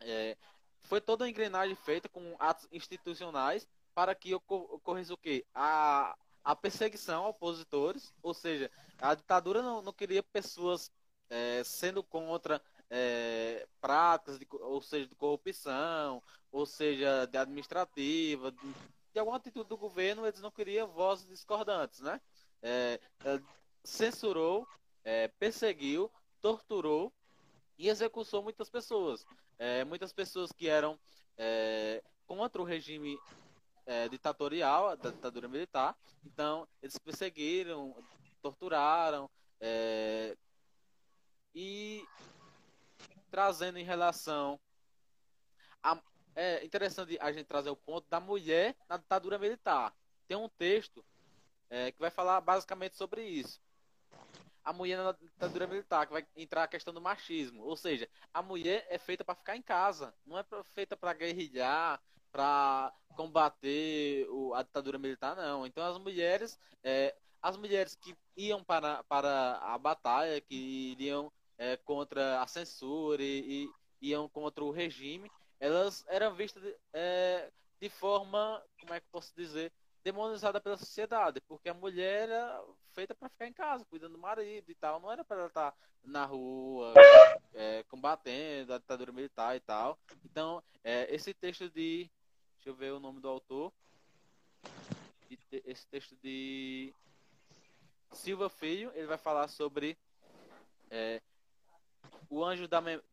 [0.00, 0.36] é,
[0.82, 5.44] foi toda a engrenagem feita com atos institucionais para que ocorresse o quê?
[5.54, 10.90] A, a perseguição a opositores, ou seja, a ditadura não, não queria pessoas
[11.30, 18.74] é, sendo contra é, práticas, de, ou seja, de corrupção, ou seja, de administrativa, de,
[19.12, 22.20] de, alguma atitude do governo, eles não queriam vozes discordantes, né?
[22.62, 23.40] É, é
[23.82, 24.66] censurou,
[25.02, 26.10] é, perseguiu
[26.44, 27.10] torturou
[27.78, 29.24] e executou muitas pessoas.
[29.58, 31.00] É, muitas pessoas que eram
[31.38, 33.18] é, contra o regime
[33.86, 35.96] é, ditatorial, da ditadura militar.
[36.22, 37.96] Então, eles perseguiram,
[38.42, 40.36] torturaram é,
[41.54, 42.06] e
[43.30, 44.60] trazendo em relação
[45.82, 45.98] a,
[46.36, 49.94] é interessante a gente trazer o ponto da mulher na ditadura militar.
[50.28, 51.02] Tem um texto
[51.70, 53.63] é, que vai falar basicamente sobre isso
[54.64, 57.62] a mulher na ditadura militar, que vai entrar a questão do machismo.
[57.62, 62.00] Ou seja, a mulher é feita para ficar em casa, não é feita para guerrilhar,
[62.32, 65.66] para combater o, a ditadura militar, não.
[65.66, 70.54] Então as mulheres, é, as mulheres que iam para, para a batalha, que
[70.92, 73.68] iriam é, contra a censura e,
[74.00, 77.50] e, iam contra o regime, elas eram vistas de, é,
[77.80, 82.62] de forma, como é que posso dizer, demonizada pela sociedade, porque a mulher era
[82.94, 85.74] feita para ficar em casa, cuidando do marido e tal, não era para ela estar
[86.04, 86.94] na rua,
[87.52, 89.98] é, combatendo a ditadura militar e tal.
[90.24, 92.08] Então, é, esse texto de,
[92.56, 93.72] deixa eu ver o nome do autor,
[95.64, 96.94] esse texto de
[98.12, 99.98] Silva Filho, ele vai falar sobre
[100.90, 101.20] é,
[102.30, 103.04] o anjo da memória.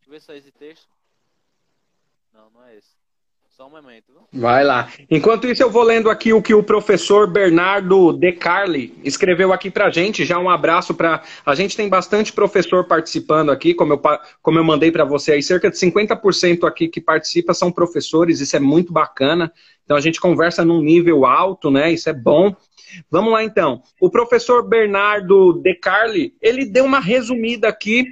[0.00, 0.88] Deixa eu ver é esse texto.
[2.32, 2.96] Não, não é esse.
[3.58, 4.12] Só um momento.
[4.32, 4.88] Vai lá.
[5.10, 9.68] Enquanto isso, eu vou lendo aqui o que o professor Bernardo De Carli escreveu aqui
[9.68, 10.24] pra gente.
[10.24, 11.24] Já um abraço para.
[11.44, 14.02] A gente tem bastante professor participando aqui, como eu,
[14.40, 15.42] como eu mandei para você aí.
[15.42, 19.52] Cerca de 50% aqui que participa são professores, isso é muito bacana.
[19.84, 21.90] Então a gente conversa num nível alto, né?
[21.90, 22.54] Isso é bom.
[23.10, 23.82] Vamos lá então.
[24.00, 28.06] O professor Bernardo De Carli, ele deu uma resumida aqui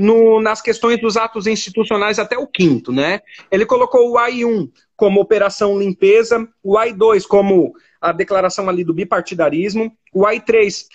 [0.00, 3.20] no, nas questões dos atos institucionais até o quinto, né?
[3.50, 9.92] Ele colocou o AI1 como operação limpeza, o AI2 como a declaração ali do bipartidarismo,
[10.12, 10.86] o AI3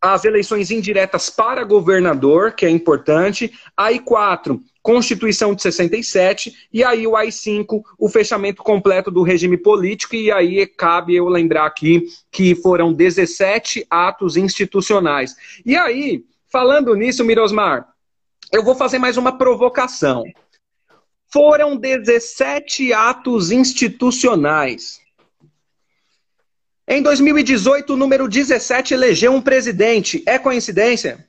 [0.00, 7.12] as eleições indiretas para governador, que é importante, AI4 Constituição de 67, e aí o
[7.12, 12.92] AI5, o fechamento completo do regime político, e aí cabe eu lembrar aqui que foram
[12.92, 15.34] 17 atos institucionais.
[15.64, 17.93] E aí, falando nisso, Mirosmar,
[18.54, 20.24] eu vou fazer mais uma provocação.
[21.26, 25.00] Foram 17 atos institucionais.
[26.86, 30.22] Em 2018, o número 17 elegeu um presidente.
[30.24, 31.28] É coincidência?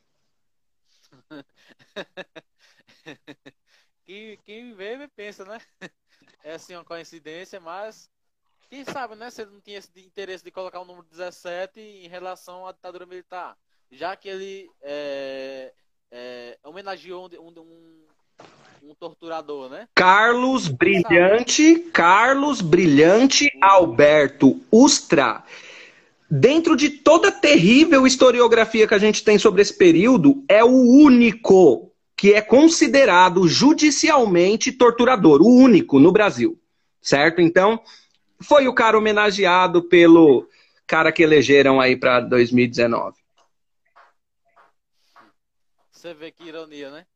[4.06, 5.60] quem, quem vê, pensa, né?
[6.44, 8.08] É assim uma coincidência, mas
[8.70, 9.32] quem sabe, né?
[9.32, 13.08] Se ele não tinha esse interesse de colocar o número 17 em relação à ditadura
[13.08, 13.58] militar.
[13.92, 15.74] Já que ele é,
[16.16, 19.86] é, homenageou um, um, um, torturador, né?
[19.94, 25.44] Carlos Brilhante, Carlos Brilhante Alberto Ustra.
[26.32, 30.70] Dentro de toda a terrível historiografia que a gente tem sobre esse período, é o
[30.70, 36.58] único que é considerado judicialmente torturador, o único no Brasil,
[37.02, 37.42] certo?
[37.42, 37.78] Então,
[38.40, 40.48] foi o cara homenageado pelo
[40.88, 43.25] cara que elegeram aí para 2019.
[46.06, 47.08] Você vê que ironia, né?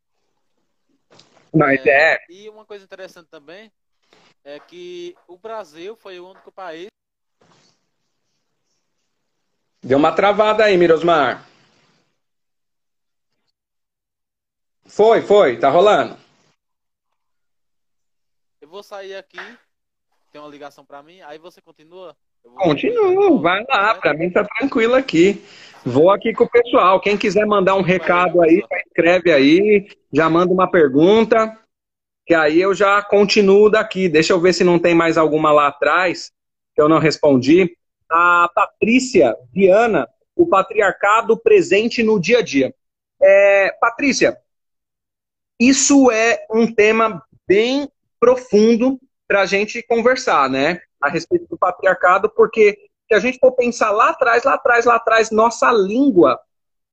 [1.53, 2.25] Mas é, é.
[2.27, 3.71] E uma coisa interessante também
[4.43, 6.87] é que o Brasil foi o único país.
[9.83, 11.47] Deu uma travada aí, Mirosmar.
[14.87, 16.19] Foi, foi, tá rolando.
[18.59, 19.37] Eu vou sair aqui,
[20.31, 22.17] tem uma ligação para mim, aí você continua?
[22.43, 25.41] Continua, vai lá, para mim tá tranquilo aqui.
[25.85, 26.99] Vou aqui com o pessoal.
[26.99, 31.57] Quem quiser mandar um recado aí, já escreve aí, já manda uma pergunta,
[32.25, 34.09] que aí eu já continuo daqui.
[34.09, 36.31] Deixa eu ver se não tem mais alguma lá atrás
[36.75, 37.75] que eu não respondi.
[38.09, 42.73] A Patrícia Viana, o patriarcado presente no dia a dia.
[43.21, 44.37] É, Patrícia,
[45.59, 50.81] isso é um tema bem profundo para a gente conversar, né?
[51.01, 52.77] A respeito do patriarcado, porque
[53.07, 56.39] se a gente for pensar lá atrás, lá atrás, lá atrás, nossa língua,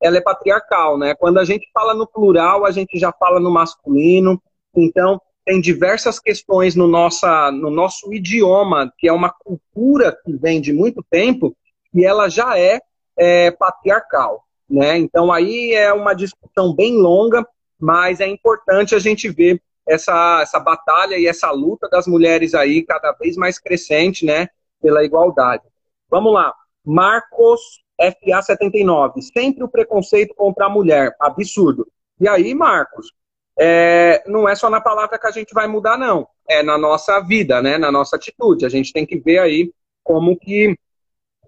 [0.01, 1.15] ela é patriarcal, né?
[1.15, 4.41] Quando a gente fala no plural, a gente já fala no masculino.
[4.75, 10.59] Então, tem diversas questões no, nossa, no nosso idioma, que é uma cultura que vem
[10.59, 11.55] de muito tempo,
[11.93, 12.79] e ela já é,
[13.17, 14.97] é patriarcal, né?
[14.97, 17.47] Então, aí é uma discussão bem longa,
[17.79, 22.83] mas é importante a gente ver essa, essa batalha e essa luta das mulheres aí
[22.83, 24.47] cada vez mais crescente, né,
[24.81, 25.63] pela igualdade.
[26.09, 26.53] Vamos lá.
[26.85, 27.61] Marcos
[27.99, 29.21] FA79.
[29.21, 31.15] Sempre o preconceito contra a mulher.
[31.19, 31.87] Absurdo.
[32.19, 33.11] E aí, Marcos,
[33.59, 36.27] é, não é só na palavra que a gente vai mudar, não.
[36.47, 38.65] É na nossa vida, né, na nossa atitude.
[38.65, 39.71] A gente tem que ver aí
[40.03, 40.77] como que,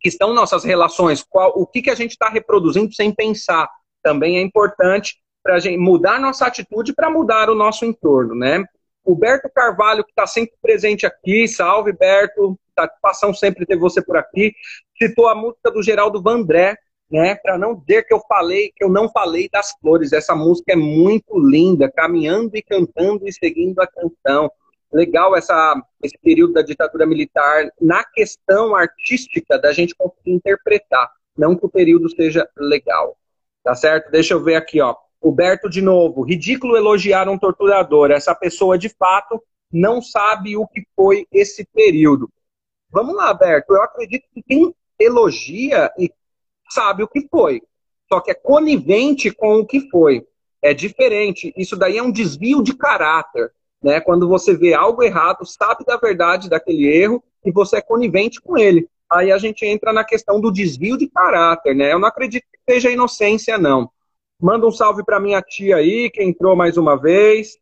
[0.02, 3.70] que estão nossas relações, qual, o que, que a gente está reproduzindo sem pensar.
[4.04, 8.64] Também é importante para a gente mudar nossa atitude para mudar o nosso entorno, né?
[9.04, 14.18] O Berto Carvalho, que está sempre presente aqui, salve Berto, satisfação sempre ter você por
[14.18, 14.54] aqui,
[14.98, 16.78] citou a música do Geraldo Vandré,
[17.10, 17.36] né?
[17.36, 20.14] Para não dizer que eu falei, que eu não falei das flores.
[20.14, 24.52] Essa música é muito linda, caminhando e cantando e seguindo a canção.
[24.92, 31.56] Legal essa, esse período da ditadura militar na questão artística da gente conseguir interpretar, não
[31.56, 33.18] que o período seja legal.
[33.64, 34.10] Tá certo?
[34.12, 34.96] Deixa eu ver aqui, ó.
[35.22, 38.12] O Berto, de novo, ridículo elogiar um torturador.
[38.12, 39.42] Essa pessoa, de fato,
[39.72, 42.30] não sabe o que foi esse período.
[42.90, 43.74] Vamos lá, Berto.
[43.74, 46.12] Eu acredito que quem elogia e
[46.70, 47.62] sabe o que foi.
[48.12, 50.26] Só que é conivente com o que foi.
[50.62, 51.54] É diferente.
[51.56, 53.52] Isso daí é um desvio de caráter.
[53.82, 54.02] Né?
[54.02, 58.58] Quando você vê algo errado, sabe da verdade daquele erro e você é conivente com
[58.58, 58.90] ele.
[59.10, 61.92] Aí a gente entra na questão do desvio de caráter, né?
[61.92, 63.90] Eu não acredito que seja inocência, não.
[64.42, 67.58] Manda um salve para minha tia aí, que entrou mais uma vez.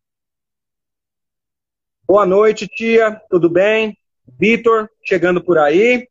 [2.05, 3.19] Boa noite, tia.
[3.32, 3.97] Tudo bem?
[4.39, 6.07] Vitor, chegando por aí.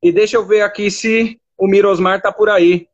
[0.00, 2.86] E deixa eu ver aqui se o Mirosmar tá por aí.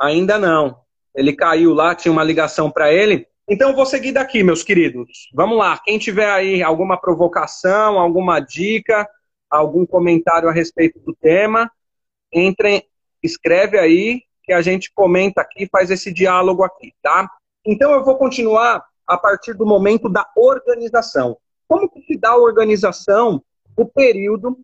[0.00, 0.80] Ainda não.
[1.14, 3.28] Ele caiu lá, tinha uma ligação para ele.
[3.46, 5.28] Então vou seguir daqui, meus queridos.
[5.34, 5.78] Vamos lá.
[5.84, 9.06] Quem tiver aí alguma provocação, alguma dica,
[9.50, 11.70] algum comentário a respeito do tema,
[12.32, 12.82] entrem,
[13.22, 17.28] escreve aí que a gente comenta aqui, faz esse diálogo aqui, tá?
[17.64, 21.36] Então eu vou continuar a partir do momento da organização.
[21.68, 23.42] Como que se dá a organização
[23.76, 24.58] o período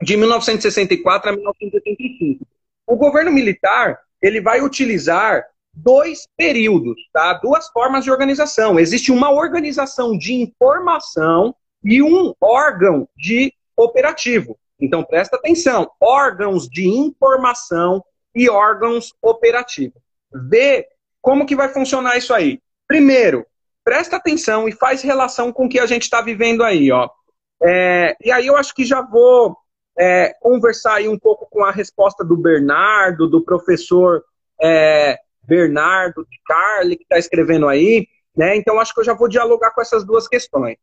[0.00, 2.46] de 1964 a 1985?
[2.86, 5.44] O governo militar ele vai utilizar
[5.74, 7.34] dois períodos, tá?
[7.34, 8.78] Duas formas de organização.
[8.78, 11.54] Existe uma organização de informação
[11.84, 14.58] e um órgão de operativo.
[14.80, 18.02] Então presta atenção, órgãos de informação
[18.38, 20.00] e órgãos operativos.
[20.32, 20.86] Vê
[21.20, 22.60] como que vai funcionar isso aí.
[22.86, 23.44] Primeiro,
[23.84, 27.10] presta atenção e faz relação com o que a gente está vivendo aí, ó.
[27.60, 29.56] É, e aí eu acho que já vou
[29.98, 34.22] é, conversar aí um pouco com a resposta do Bernardo, do professor
[34.62, 38.54] é, Bernardo de Carli, que está escrevendo aí, né?
[38.54, 40.76] Então acho que eu já vou dialogar com essas duas questões.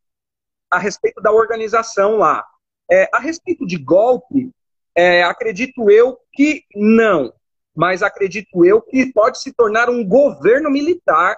[0.69, 2.45] A respeito da organização lá.
[2.91, 4.51] É, a respeito de golpe,
[4.93, 7.33] é, acredito eu que não.
[7.75, 11.35] Mas acredito eu que pode se tornar um governo militar,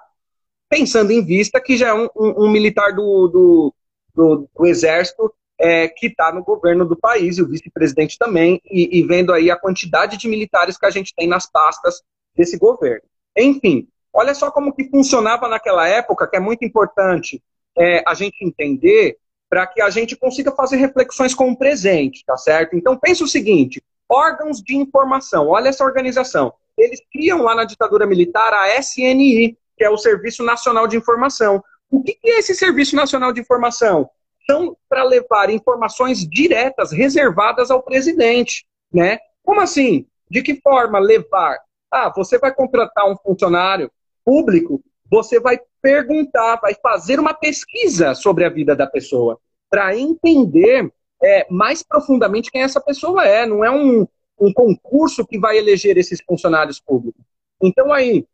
[0.69, 3.73] pensando em vista que já é um, um, um militar do, do,
[4.13, 8.99] do, do Exército é, que está no governo do país, e o vice-presidente também, e,
[8.99, 12.01] e vendo aí a quantidade de militares que a gente tem nas pastas
[12.35, 13.03] desse governo.
[13.35, 17.41] Enfim, olha só como que funcionava naquela época, que é muito importante
[17.75, 19.17] é, a gente entender
[19.49, 22.75] para que a gente consiga fazer reflexões com o presente, tá certo?
[22.75, 26.53] Então pensa o seguinte, órgãos de informação, olha essa organização.
[26.77, 31.63] Eles criam lá na ditadura militar a SNI, que é o Serviço Nacional de Informação.
[31.89, 34.09] O que é esse Serviço Nacional de Informação?
[34.49, 39.19] São para levar informações diretas, reservadas ao presidente, né?
[39.43, 40.05] Como assim?
[40.29, 41.57] De que forma levar
[41.91, 43.91] ah, você vai contratar um funcionário
[44.23, 49.39] público, você vai perguntar, vai fazer uma pesquisa sobre a vida da pessoa,
[49.69, 50.91] para entender
[51.22, 53.45] é, mais profundamente quem essa pessoa é.
[53.45, 54.07] Não é um,
[54.39, 57.22] um concurso que vai eleger esses funcionários públicos.
[57.61, 58.26] Então, aí,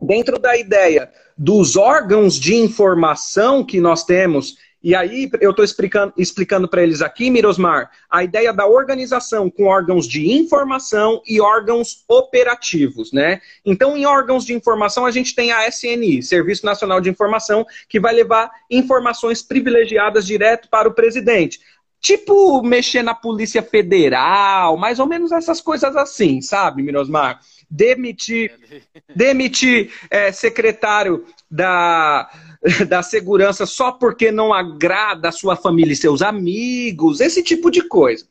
[0.00, 6.12] dentro da ideia dos órgãos de informação que nós temos e aí eu estou explicando,
[6.18, 12.04] explicando para eles aqui, Mirosmar, a ideia da organização com órgãos de informação e órgãos
[12.08, 13.40] operativos, né?
[13.64, 18.00] Então, em órgãos de informação, a gente tem a SNI, Serviço Nacional de Informação, que
[18.00, 21.60] vai levar informações privilegiadas direto para o presidente.
[22.02, 27.40] Tipo mexer na Polícia Federal, mais ou menos essas coisas assim, sabe, Mirosmar?
[27.70, 28.52] Demitir,
[29.16, 32.28] demitir é, secretário da
[32.88, 37.82] da segurança só porque não agrada a sua família e seus amigos, esse tipo de
[37.82, 38.24] coisa.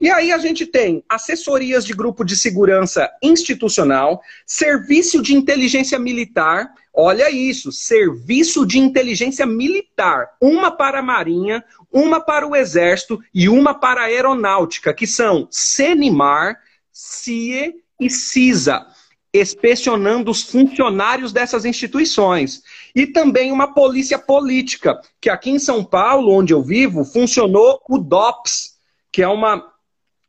[0.00, 6.72] E aí a gente tem assessorias de grupo de segurança institucional, serviço de inteligência militar,
[7.00, 13.48] olha isso, serviço de inteligência militar, uma para a Marinha, uma para o Exército e
[13.48, 16.58] uma para a Aeronáutica, que são CENIMAR,
[16.90, 18.84] CIE e CISA,
[19.32, 22.64] inspecionando os funcionários dessas instituições.
[22.92, 27.98] E também uma polícia política, que aqui em São Paulo, onde eu vivo, funcionou o
[27.98, 28.76] DOPS,
[29.12, 29.72] que é uma,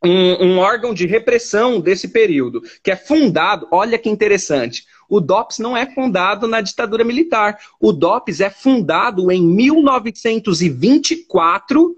[0.04, 5.58] um, um órgão de repressão desse período, que é fundado, olha que interessante, o DOPS
[5.58, 7.58] não é fundado na ditadura militar.
[7.78, 11.94] O DOPS é fundado em 1924,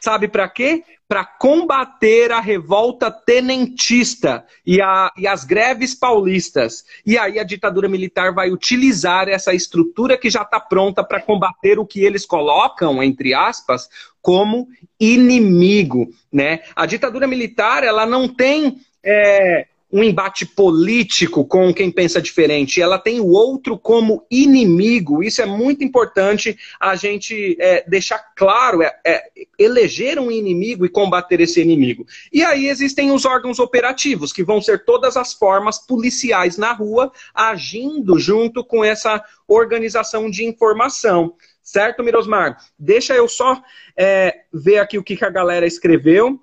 [0.00, 0.82] sabe para quê?
[1.12, 6.86] para combater a revolta tenentista e, a, e, as greves paulistas.
[7.04, 11.78] E aí a ditadura militar vai utilizar essa estrutura que já está pronta para combater
[11.78, 13.90] o que eles colocam, entre aspas,
[14.22, 14.66] como
[14.98, 16.08] inimigo.
[16.32, 16.60] Né?
[16.74, 22.98] A ditadura militar ela não tem é, um embate político com quem pensa diferente, ela
[22.98, 25.22] tem o outro como inimigo.
[25.22, 30.88] Isso é muito importante a gente é, deixar claro, é, é, eleger um inimigo e
[30.88, 32.06] combater esse inimigo.
[32.32, 37.12] E aí existem os órgãos operativos, que vão ser todas as formas policiais na rua
[37.34, 41.34] agindo junto com essa organização de informação.
[41.62, 42.56] Certo, Mirosmar?
[42.78, 43.62] Deixa eu só
[43.94, 46.40] é, ver aqui o que, que a galera escreveu.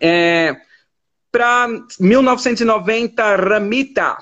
[0.00, 0.56] É,
[1.30, 1.68] para
[1.98, 4.16] 1990 Ramita.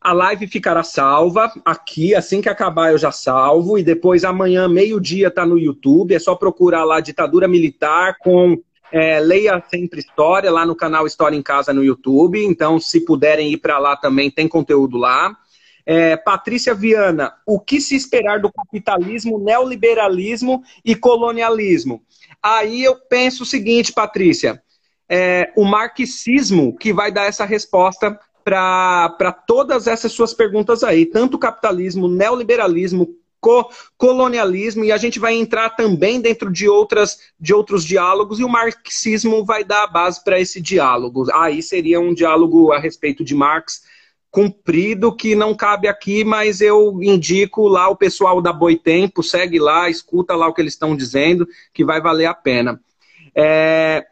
[0.00, 5.30] A live ficará salva aqui, assim que acabar eu já salvo, e depois amanhã, meio-dia,
[5.30, 6.14] tá no YouTube.
[6.14, 11.36] É só procurar lá Ditadura Militar com é, Leia Sempre História, lá no canal História
[11.36, 12.44] em Casa no YouTube.
[12.44, 15.36] Então, se puderem ir para lá também, tem conteúdo lá.
[15.86, 22.02] É, Patrícia Viana, o que se esperar do capitalismo, neoliberalismo e colonialismo?
[22.42, 24.60] Aí eu penso o seguinte, Patrícia,
[25.14, 31.38] é, o marxismo que vai dar essa resposta para todas essas suas perguntas aí, tanto
[31.38, 37.84] capitalismo, neoliberalismo, co colonialismo, e a gente vai entrar também dentro de, outras, de outros
[37.84, 41.26] diálogos, e o marxismo vai dar a base para esse diálogo.
[41.34, 43.82] Aí seria um diálogo a respeito de Marx
[44.30, 49.90] cumprido que não cabe aqui, mas eu indico lá o pessoal da Boitempo, segue lá,
[49.90, 52.80] escuta lá o que eles estão dizendo, que vai valer a pena.
[53.36, 54.06] É,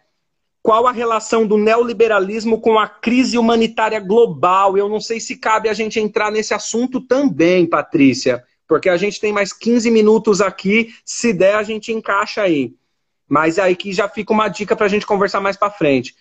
[0.62, 4.76] qual a relação do neoliberalismo com a crise humanitária global?
[4.76, 9.20] Eu não sei se cabe a gente entrar nesse assunto também, Patrícia, porque a gente
[9.20, 12.74] tem mais 15 minutos aqui, se der a gente encaixa aí.
[13.28, 16.14] Mas aí que já fica uma dica para a gente conversar mais para frente.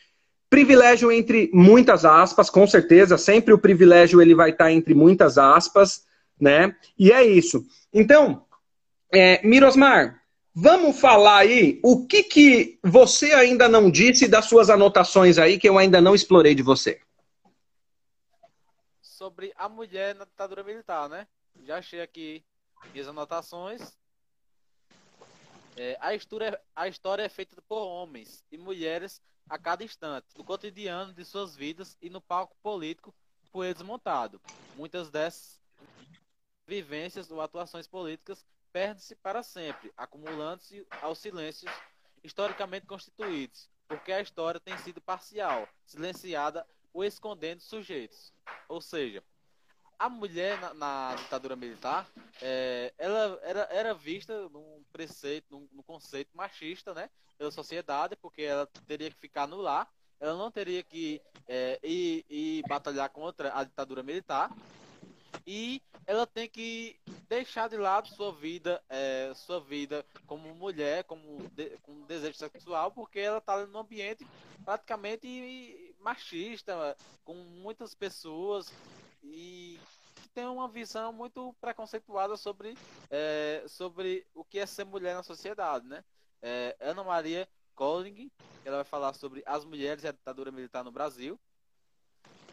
[0.50, 6.06] Privilégio entre muitas aspas, com certeza, sempre o privilégio ele vai estar entre muitas aspas,
[6.40, 6.76] né?
[6.98, 7.64] E é isso.
[7.94, 8.44] Então,
[9.14, 10.19] é, Mirosmar,
[10.62, 15.70] Vamos falar aí o que, que você ainda não disse das suas anotações aí que
[15.70, 17.02] eu ainda não explorei de você.
[19.02, 21.26] Sobre a mulher na ditadura militar, né?
[21.64, 22.44] Já achei aqui
[22.92, 23.98] minhas anotações.
[25.78, 30.44] É, a, história, a história é feita por homens e mulheres a cada instante, no
[30.44, 33.16] cotidiano de suas vidas e no palco político
[33.50, 34.42] por eles montado.
[34.76, 35.58] Muitas dessas
[36.68, 41.72] vivências ou atuações políticas perde-se para sempre, acumulando-se aos silêncios
[42.24, 48.34] historicamente constituídos, porque a história tem sido parcial, silenciada ou escondendo sujeitos.
[48.68, 49.24] Ou seja,
[49.98, 52.08] a mulher na, na ditadura militar,
[52.42, 58.44] é, ela era, era vista num preceito, num, num, conceito machista, né, pela sociedade, porque
[58.44, 63.58] ela teria que ficar no lar, ela não teria que é, ir, ir batalhar contra
[63.58, 64.50] a ditadura militar,
[65.52, 66.96] e ela tem que
[67.28, 72.92] deixar de lado sua vida, é, sua vida como mulher, como de, com desejo sexual,
[72.92, 74.28] porque ela está num ambiente
[74.64, 76.96] praticamente machista,
[77.26, 78.72] com muitas pessoas
[79.24, 79.80] e
[80.36, 82.78] tem uma visão muito preconceituada sobre,
[83.10, 86.04] é, sobre o que é ser mulher na sociedade, né?
[86.44, 88.32] É, Ana Maria Colling,
[88.64, 91.40] ela vai falar sobre as mulheres e a ditadura militar no Brasil.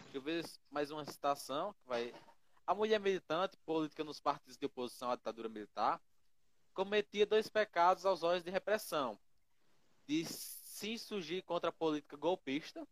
[0.04, 2.14] Deixa eu ver mais uma citação que vai
[2.66, 6.00] a mulher militante, política nos partidos de oposição à ditadura militar,
[6.74, 9.18] cometia dois pecados aos olhos de repressão:
[10.06, 12.86] de se insurgir contra a política golpista,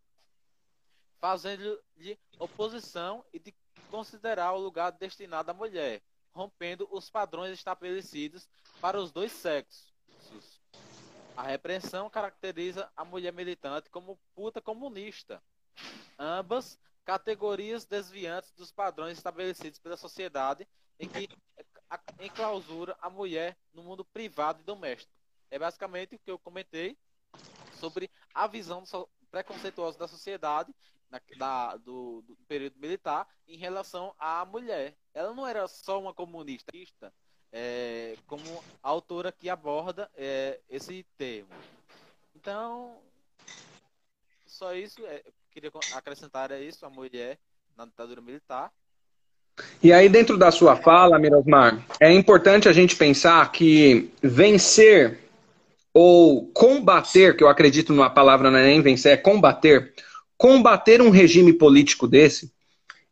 [1.18, 3.54] fazendo-lhe oposição e de
[3.90, 6.02] considerar o lugar destinado à mulher,
[6.32, 8.48] rompendo os padrões estabelecidos
[8.80, 9.92] para os dois sexos.
[11.36, 15.42] A repressão caracteriza a mulher militante como puta comunista.
[16.16, 20.66] Ambas categorias desviantes dos padrões estabelecidos pela sociedade
[20.98, 21.28] em que
[22.20, 25.12] enclausura a mulher no mundo privado e doméstico.
[25.50, 26.96] É basicamente o que eu comentei
[27.78, 28.84] sobre a visão
[29.30, 30.74] preconceituosa da sociedade
[31.10, 34.96] na, da, do, do, período militar em relação à mulher.
[35.12, 37.12] Ela não era só uma comunista,
[37.52, 38.42] é, como
[38.82, 41.54] a autora que aborda é, esse termo.
[42.34, 42.98] Então,
[44.46, 45.04] só isso.
[45.06, 45.22] É,
[45.54, 47.38] queria acrescentar é isso, a mulher
[47.78, 48.72] na ditadura militar.
[49.80, 55.20] E aí, dentro da sua fala, Mirosmar, é importante a gente pensar que vencer
[55.92, 59.94] ou combater, que eu acredito numa palavra não é nem vencer, é combater,
[60.36, 62.52] combater um regime político desse,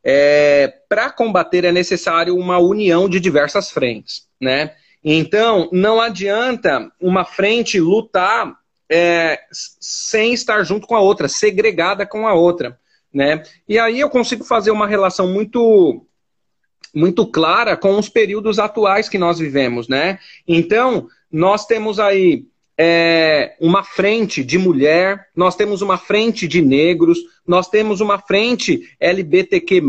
[0.02, 4.74] é, para combater é necessário uma união de diversas frentes, né?
[5.04, 8.52] Então, não adianta uma frente lutar
[8.94, 12.78] é, sem estar junto com a outra, segregada com a outra.
[13.12, 13.42] Né?
[13.66, 16.06] E aí eu consigo fazer uma relação muito
[16.94, 20.18] muito clara com os períodos atuais que nós vivemos, né?
[20.46, 22.44] Então, nós temos aí
[22.76, 28.94] é, uma frente de mulher, nós temos uma frente de negros, nós temos uma frente
[29.00, 29.80] LBTQ+,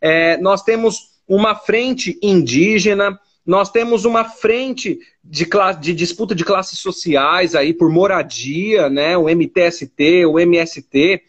[0.00, 6.44] é, nós temos uma frente indígena, nós temos uma frente de, classe, de disputa de
[6.44, 9.16] classes sociais aí por moradia, né?
[9.16, 11.22] O MTST, o MST.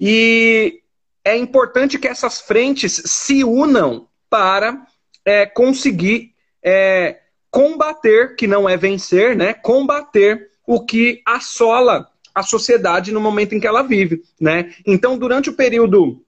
[0.00, 0.80] E
[1.22, 4.82] é importante que essas frentes se unam para
[5.26, 7.18] é, conseguir é,
[7.50, 9.52] combater, que não é vencer, né?
[9.52, 14.74] Combater o que assola a sociedade no momento em que ela vive, né?
[14.86, 16.24] Então, durante o período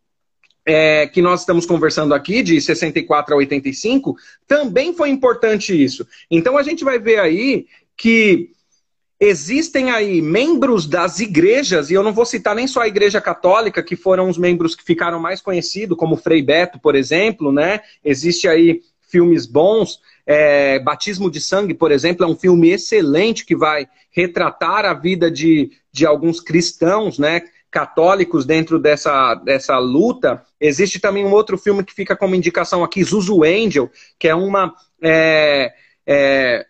[0.71, 4.17] é, que nós estamos conversando aqui, de 64 a 85,
[4.47, 6.07] também foi importante isso.
[6.31, 7.67] Então, a gente vai ver aí
[7.97, 8.53] que
[9.19, 13.83] existem aí membros das igrejas, e eu não vou citar nem só a Igreja Católica,
[13.83, 17.81] que foram os membros que ficaram mais conhecidos, como Frei Beto, por exemplo, né?
[18.05, 20.01] Existe aí filmes bons.
[20.25, 25.29] É, Batismo de Sangue, por exemplo, é um filme excelente que vai retratar a vida
[25.29, 27.43] de, de alguns cristãos, né?
[27.71, 30.45] Católicos dentro dessa, dessa luta.
[30.61, 34.75] Existe também um outro filme que fica como indicação aqui, Zuzu Angel, que é uma.
[35.03, 35.73] É,
[36.07, 36.67] é,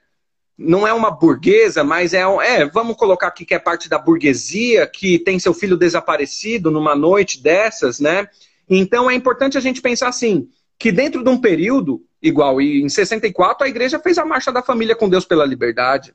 [0.59, 4.87] não é uma burguesa, mas é, é, vamos colocar aqui que é parte da burguesia,
[4.87, 8.29] que tem seu filho desaparecido numa noite dessas, né?
[8.69, 12.89] Então é importante a gente pensar assim, que dentro de um período igual, e em
[12.89, 16.15] 64 a igreja fez a marcha da família com Deus pela liberdade.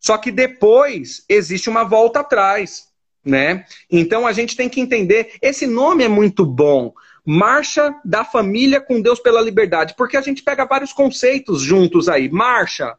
[0.00, 2.88] Só que depois existe uma volta atrás,
[3.24, 3.64] né?
[3.90, 6.92] Então a gente tem que entender, esse nome é muito bom,
[7.24, 12.28] Marcha da Família com Deus pela Liberdade, porque a gente pega vários conceitos juntos aí.
[12.28, 12.96] Marcha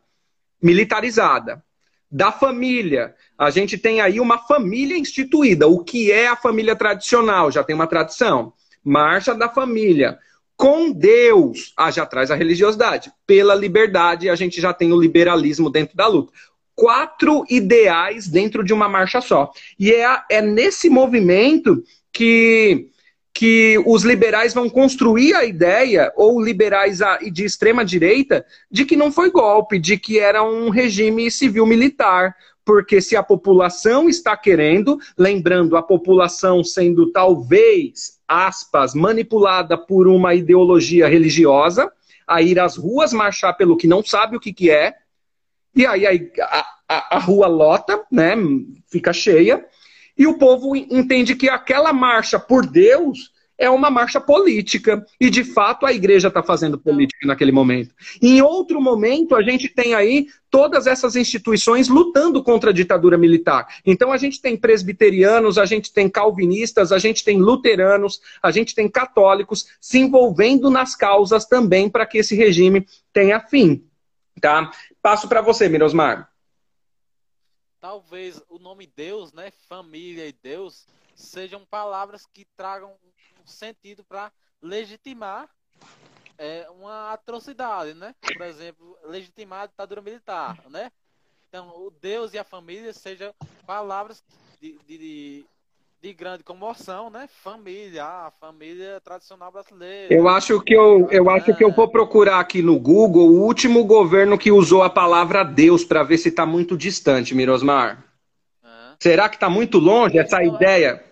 [0.61, 1.63] militarizada.
[2.09, 5.67] Da família, a gente tem aí uma família instituída.
[5.67, 7.49] O que é a família tradicional?
[7.49, 8.53] Já tem uma tradição.
[8.83, 10.19] Marcha da família.
[10.57, 13.11] Com Deus, ah, já traz a religiosidade.
[13.25, 16.33] Pela liberdade, a gente já tem o liberalismo dentro da luta.
[16.75, 19.51] Quatro ideais dentro de uma marcha só.
[19.77, 22.89] E é, é nesse movimento que
[23.33, 26.99] que os liberais vão construir a ideia, ou liberais
[27.31, 32.35] de extrema direita, de que não foi golpe, de que era um regime civil-militar.
[32.63, 40.35] Porque se a população está querendo, lembrando a população sendo talvez, aspas, manipulada por uma
[40.35, 41.91] ideologia religiosa,
[42.27, 44.93] a ir às ruas marchar pelo que não sabe o que, que é,
[45.75, 48.35] e aí a, a, a rua lota, né,
[48.91, 49.65] fica cheia,
[50.17, 55.05] e o povo entende que aquela marcha por Deus é uma marcha política.
[55.19, 57.93] E, de fato, a igreja está fazendo política naquele momento.
[58.19, 63.67] Em outro momento, a gente tem aí todas essas instituições lutando contra a ditadura militar.
[63.85, 68.73] Então, a gente tem presbiterianos, a gente tem calvinistas, a gente tem luteranos, a gente
[68.73, 73.83] tem católicos se envolvendo nas causas também para que esse regime tenha fim.
[74.39, 74.71] Tá?
[75.01, 76.31] Passo para você, Mirosmar
[77.81, 82.95] talvez o nome Deus, né, família e Deus, sejam palavras que tragam
[83.43, 85.49] um sentido para legitimar
[86.37, 88.15] é, uma atrocidade, né?
[88.21, 90.91] Por exemplo, legitimar a ditadura militar, né?
[91.49, 93.33] Então, o Deus e a família sejam
[93.65, 94.23] palavras
[94.59, 95.45] de, de, de
[96.13, 97.27] grande comoção, né?
[97.27, 100.11] Família, a família tradicional brasileira.
[100.11, 101.37] Eu acho que eu, eu é.
[101.37, 105.43] acho que eu vou procurar aqui no Google o último governo que usou a palavra
[105.43, 108.03] Deus para ver se está muito distante, Mirosmar.
[108.63, 108.67] É.
[108.99, 111.05] Será que está muito longe essa então, ideia?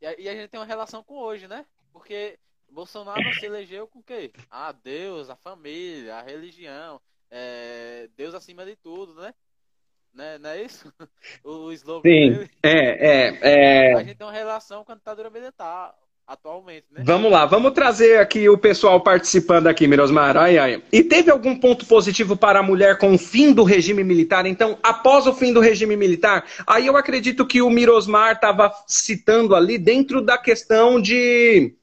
[0.00, 1.66] E a gente tem uma relação com hoje, né?
[1.92, 2.38] Porque
[2.70, 4.32] Bolsonaro se elegeu com o quê?
[4.50, 6.98] Ah, Deus, a família, a religião,
[7.30, 9.34] é, Deus acima de tudo, né?
[10.14, 10.38] Né?
[10.38, 10.92] Não é isso?
[11.44, 12.50] O slogan Sim, dele.
[12.62, 13.94] É, é, é.
[13.94, 15.94] A gente tem uma relação com a ditadura militar
[16.26, 17.02] atualmente, né?
[17.04, 20.36] Vamos lá, vamos trazer aqui o pessoal participando aqui, Mirosmar.
[20.36, 20.82] Ai, ai.
[20.92, 24.46] E teve algum ponto positivo para a mulher com o fim do regime militar?
[24.46, 29.54] Então, após o fim do regime militar, aí eu acredito que o Mirosmar estava citando
[29.54, 31.74] ali dentro da questão de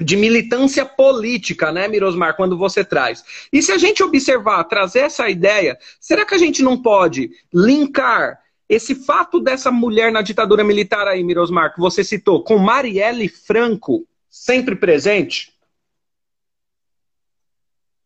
[0.00, 3.24] de militância política, né, Mirosmar, quando você traz.
[3.52, 8.40] E se a gente observar, trazer essa ideia, será que a gente não pode linkar
[8.68, 14.06] esse fato dessa mulher na ditadura militar aí, Mirosmar, que você citou, com Marielle Franco,
[14.28, 15.52] sempre presente?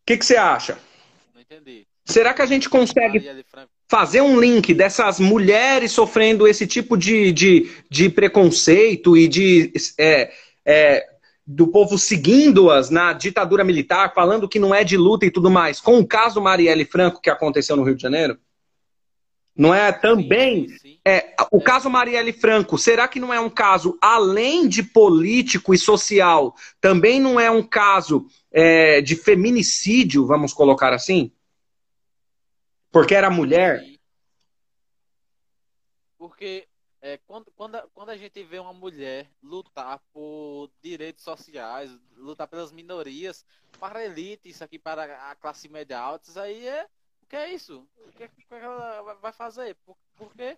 [0.03, 0.79] O que, que você acha?
[1.35, 1.87] Não entendi.
[2.05, 3.45] Será que a gente consegue
[3.89, 10.33] fazer um link dessas mulheres sofrendo esse tipo de, de, de preconceito e de é,
[10.65, 11.12] é,
[11.55, 15.81] do povo seguindo-as na ditadura militar, falando que não é de luta e tudo mais,
[15.81, 18.39] com o caso Marielle Franco que aconteceu no Rio de Janeiro?
[19.55, 20.69] Não é também.
[20.71, 20.99] Sim, sim.
[21.05, 21.63] É, o é.
[21.63, 27.21] caso Marielle Franco, será que não é um caso, além de político e social, também
[27.21, 31.31] não é um caso é, de feminicídio, vamos colocar assim?
[32.91, 33.85] Porque era mulher?
[36.17, 36.67] Porque
[37.03, 42.71] é, quando, quando, quando a gente vê uma mulher lutar por direitos sociais, lutar pelas
[42.71, 43.45] minorias,
[43.81, 46.89] para a elite, isso aqui para a classe média alta, isso aí é.
[47.21, 47.89] O que é isso?
[48.07, 49.75] O que, é que ela vai fazer?
[49.85, 50.57] Por, por quê?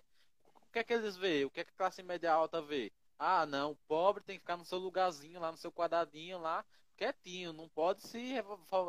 [0.67, 1.45] O que é que eles veem?
[1.45, 2.91] O que é que a classe média alta vê?
[3.17, 6.63] Ah, não, o pobre tem que ficar no seu lugarzinho, lá no seu quadradinho, lá,
[6.95, 8.35] quietinho, não pode se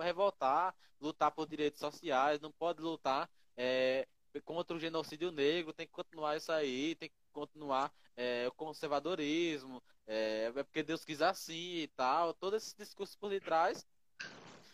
[0.02, 4.06] revoltar, lutar por direitos sociais, não pode lutar é,
[4.44, 9.82] contra o genocídio negro, tem que continuar isso aí, tem que continuar é, o conservadorismo,
[10.06, 13.86] é, é porque Deus quis assim e tal, todo esse discurso por detrás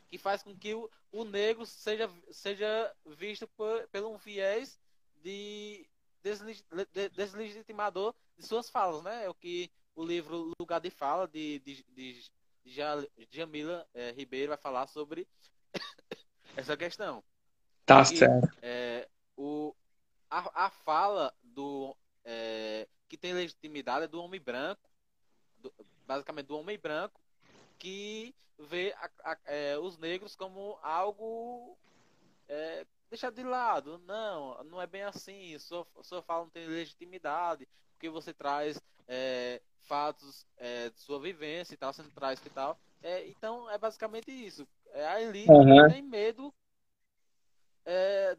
[0.08, 4.78] que faz com que o, o negro seja, seja visto por, pelo um viés
[5.22, 5.84] de
[7.16, 9.24] deslegitimador de suas falas, né?
[9.24, 12.30] É o que o livro Lugar de Fala, de, de, de,
[12.64, 15.26] de Jamila é, Ribeiro, vai falar sobre
[16.56, 17.24] essa questão.
[17.84, 18.48] Tá e, certo.
[18.62, 19.74] É, o,
[20.30, 24.88] a, a fala do é, que tem legitimidade é do homem branco,
[25.58, 25.72] do,
[26.06, 27.20] basicamente do homem branco,
[27.78, 31.76] que vê a, a, é, os negros como algo
[32.48, 33.98] é, deixado de lado.
[34.06, 35.58] Não, não é bem assim.
[35.58, 41.74] Sua, sua fala não tem legitimidade, porque você traz é, fatos é, de sua vivência
[41.74, 42.78] e tal, você não traz e tal.
[43.02, 44.66] É, então é basicamente isso.
[44.92, 45.88] É a elite uhum.
[45.88, 46.54] que tem medo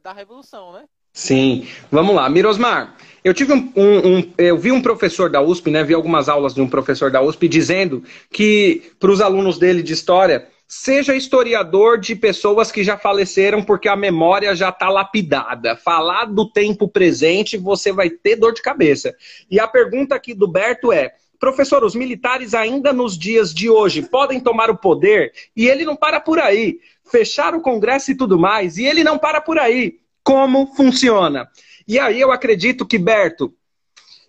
[0.01, 0.87] da revolução, né?
[1.13, 2.95] Sim, vamos lá, Mirosmar.
[3.23, 5.83] Eu tive um, um, um, eu vi um professor da USP, né?
[5.83, 9.93] Vi algumas aulas de um professor da USP dizendo que para os alunos dele de
[9.93, 15.75] história seja historiador de pessoas que já faleceram porque a memória já está lapidada.
[15.75, 19.15] Falar do tempo presente você vai ter dor de cabeça.
[19.51, 24.01] E a pergunta aqui do Berto é: professor, os militares ainda nos dias de hoje
[24.01, 25.31] podem tomar o poder?
[25.55, 26.79] E ele não para por aí.
[27.05, 31.49] Fechar o Congresso e tudo mais, e ele não para por aí como funciona.
[31.87, 33.53] E aí eu acredito que, Berto,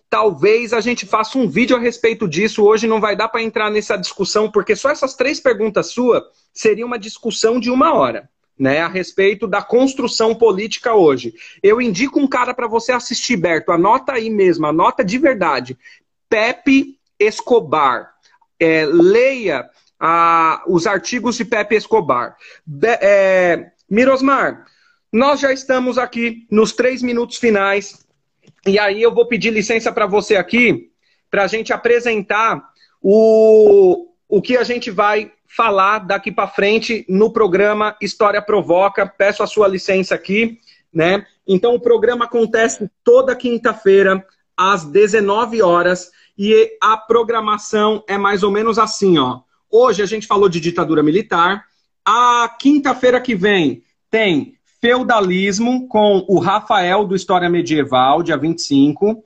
[0.09, 2.63] talvez a gente faça um vídeo a respeito disso.
[2.63, 6.23] Hoje não vai dar para entrar nessa discussão, porque só essas três perguntas suas
[6.53, 8.29] seria uma discussão de uma hora.
[8.57, 11.33] Né, a respeito da construção política hoje.
[11.61, 13.69] Eu indico um cara para você assistir, Berto.
[13.69, 15.77] Anota aí mesmo, anota de verdade.
[16.29, 18.13] Pepe Escobar.
[18.57, 19.69] É, leia
[19.99, 22.37] ah, os artigos de Pepe Escobar.
[22.65, 24.65] Be é, Mirosmar,
[25.15, 28.05] nós já estamos aqui nos três minutos finais.
[28.67, 30.91] E aí eu vou pedir licença para você aqui,
[31.31, 32.61] para a gente apresentar
[33.01, 39.07] o, o que a gente vai falar daqui para frente no programa História Provoca.
[39.07, 40.59] Peço a sua licença aqui,
[40.93, 41.25] né?
[41.47, 44.21] Então o programa acontece toda quinta-feira
[44.57, 49.39] às 19 horas e a programação é mais ou menos assim, ó.
[49.71, 51.63] Hoje a gente falou de ditadura militar.
[52.03, 59.23] A quinta-feira que vem tem Feudalismo com o Rafael do História Medieval, dia 25.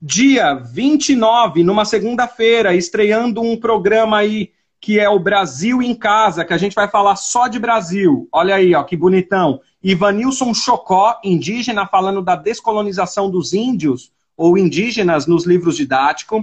[0.00, 4.50] Dia 29, numa segunda-feira, estreando um programa aí
[4.80, 8.28] que é o Brasil em Casa, que a gente vai falar só de Brasil.
[8.32, 9.60] Olha aí, ó, que bonitão.
[9.80, 16.42] Ivanilson Chocó, indígena, falando da descolonização dos índios ou indígenas nos livros didáticos.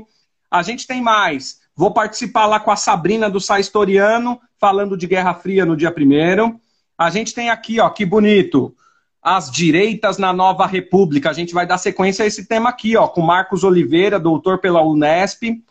[0.49, 1.59] A gente tem mais.
[1.75, 5.91] Vou participar lá com a Sabrina do Sai Historiano, falando de Guerra Fria no dia
[5.91, 6.59] primeiro.
[6.99, 8.75] A gente tem aqui, ó, que bonito.
[9.23, 11.29] As direitas na nova república.
[11.29, 14.83] A gente vai dar sequência a esse tema aqui, ó, com Marcos Oliveira, doutor pela
[14.83, 15.63] Unesp.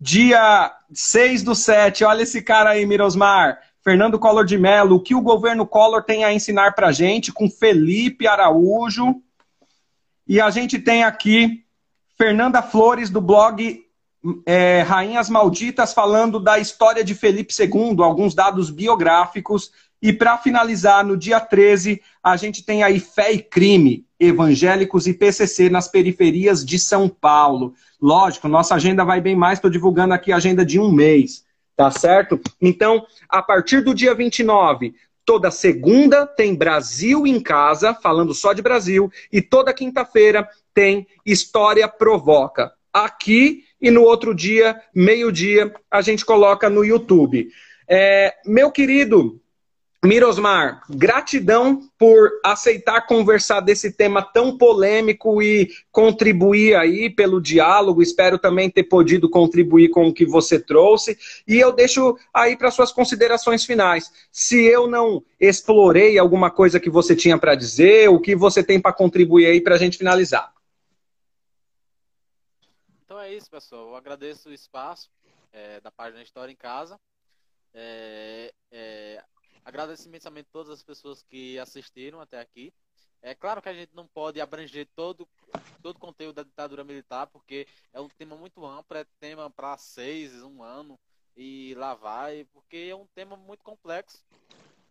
[0.00, 3.60] Dia 6 do 7, olha esse cara aí, Mirosmar.
[3.80, 7.48] Fernando Collor de Mello, o que o governo Collor tem a ensinar pra gente, com
[7.48, 9.22] Felipe Araújo.
[10.26, 11.64] E a gente tem aqui
[12.18, 13.84] Fernanda Flores, do blog
[14.44, 19.70] é, Rainhas Malditas, falando da história de Felipe II, alguns dados biográficos
[20.00, 25.14] e para finalizar, no dia 13, a gente tem aí Fé e Crime, Evangélicos e
[25.14, 27.74] PCC nas periferias de São Paulo.
[28.00, 31.44] Lógico, nossa agenda vai bem mais, estou divulgando aqui a agenda de um mês,
[31.74, 32.40] tá certo?
[32.60, 34.94] Então, a partir do dia 29,
[35.24, 41.88] toda segunda tem Brasil em Casa, falando só de Brasil, e toda quinta-feira tem História
[41.88, 42.72] Provoca.
[42.92, 47.48] Aqui e no outro dia, meio-dia, a gente coloca no YouTube.
[47.88, 49.40] É, meu querido
[50.06, 58.02] Mirosmar, gratidão por aceitar conversar desse tema tão polêmico e contribuir aí pelo diálogo.
[58.02, 61.18] Espero também ter podido contribuir com o que você trouxe.
[61.46, 64.12] E eu deixo aí para suas considerações finais.
[64.30, 68.80] Se eu não explorei alguma coisa que você tinha para dizer, o que você tem
[68.80, 70.52] para contribuir aí para a gente finalizar.
[73.04, 73.88] Então é isso, pessoal.
[73.88, 75.10] Eu agradeço o espaço
[75.52, 76.98] é, da página História em Casa.
[77.72, 79.22] É, é,
[79.66, 82.72] Agradeço imensamente todas as pessoas que assistiram até aqui.
[83.20, 85.28] É claro que a gente não pode abranger todo
[85.82, 89.76] todo o conteúdo da ditadura militar, porque é um tema muito amplo, é tema para
[89.76, 90.96] seis, um ano,
[91.36, 94.24] e lá vai, porque é um tema muito complexo.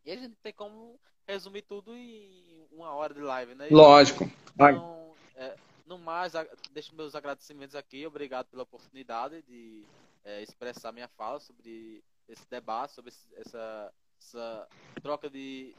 [0.06, 3.70] E a gente tem como resumir tudo em uma hora de live, né?
[3.72, 4.30] Lógico.
[4.54, 5.56] Então, é,
[5.86, 6.34] no mais,
[6.72, 8.06] deixo meus agradecimentos aqui.
[8.06, 9.86] Obrigado pela oportunidade de
[10.26, 13.94] é, expressar minha fala sobre esse debate, sobre essa
[14.26, 14.68] essa
[15.02, 15.74] troca de,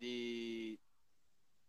[0.00, 0.78] de,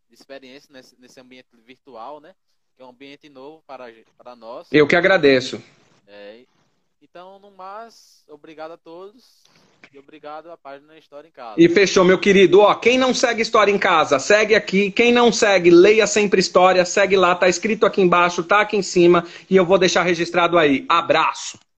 [0.09, 2.34] de experiência nesse, nesse ambiente virtual, né?
[2.76, 4.67] Que é um ambiente novo para, para nós.
[4.71, 5.61] Eu que agradeço.
[6.07, 6.43] É,
[7.01, 9.43] então, no mais, obrigado a todos
[9.93, 11.55] e obrigado à página História em Casa.
[11.57, 12.59] E fechou, meu querido.
[12.59, 14.91] Ó, quem não segue História em Casa, segue aqui.
[14.91, 16.84] Quem não segue, leia sempre História.
[16.84, 19.26] Segue lá, tá escrito aqui embaixo, tá aqui em cima.
[19.49, 20.86] E eu vou deixar registrado aí.
[20.89, 21.57] Abraço.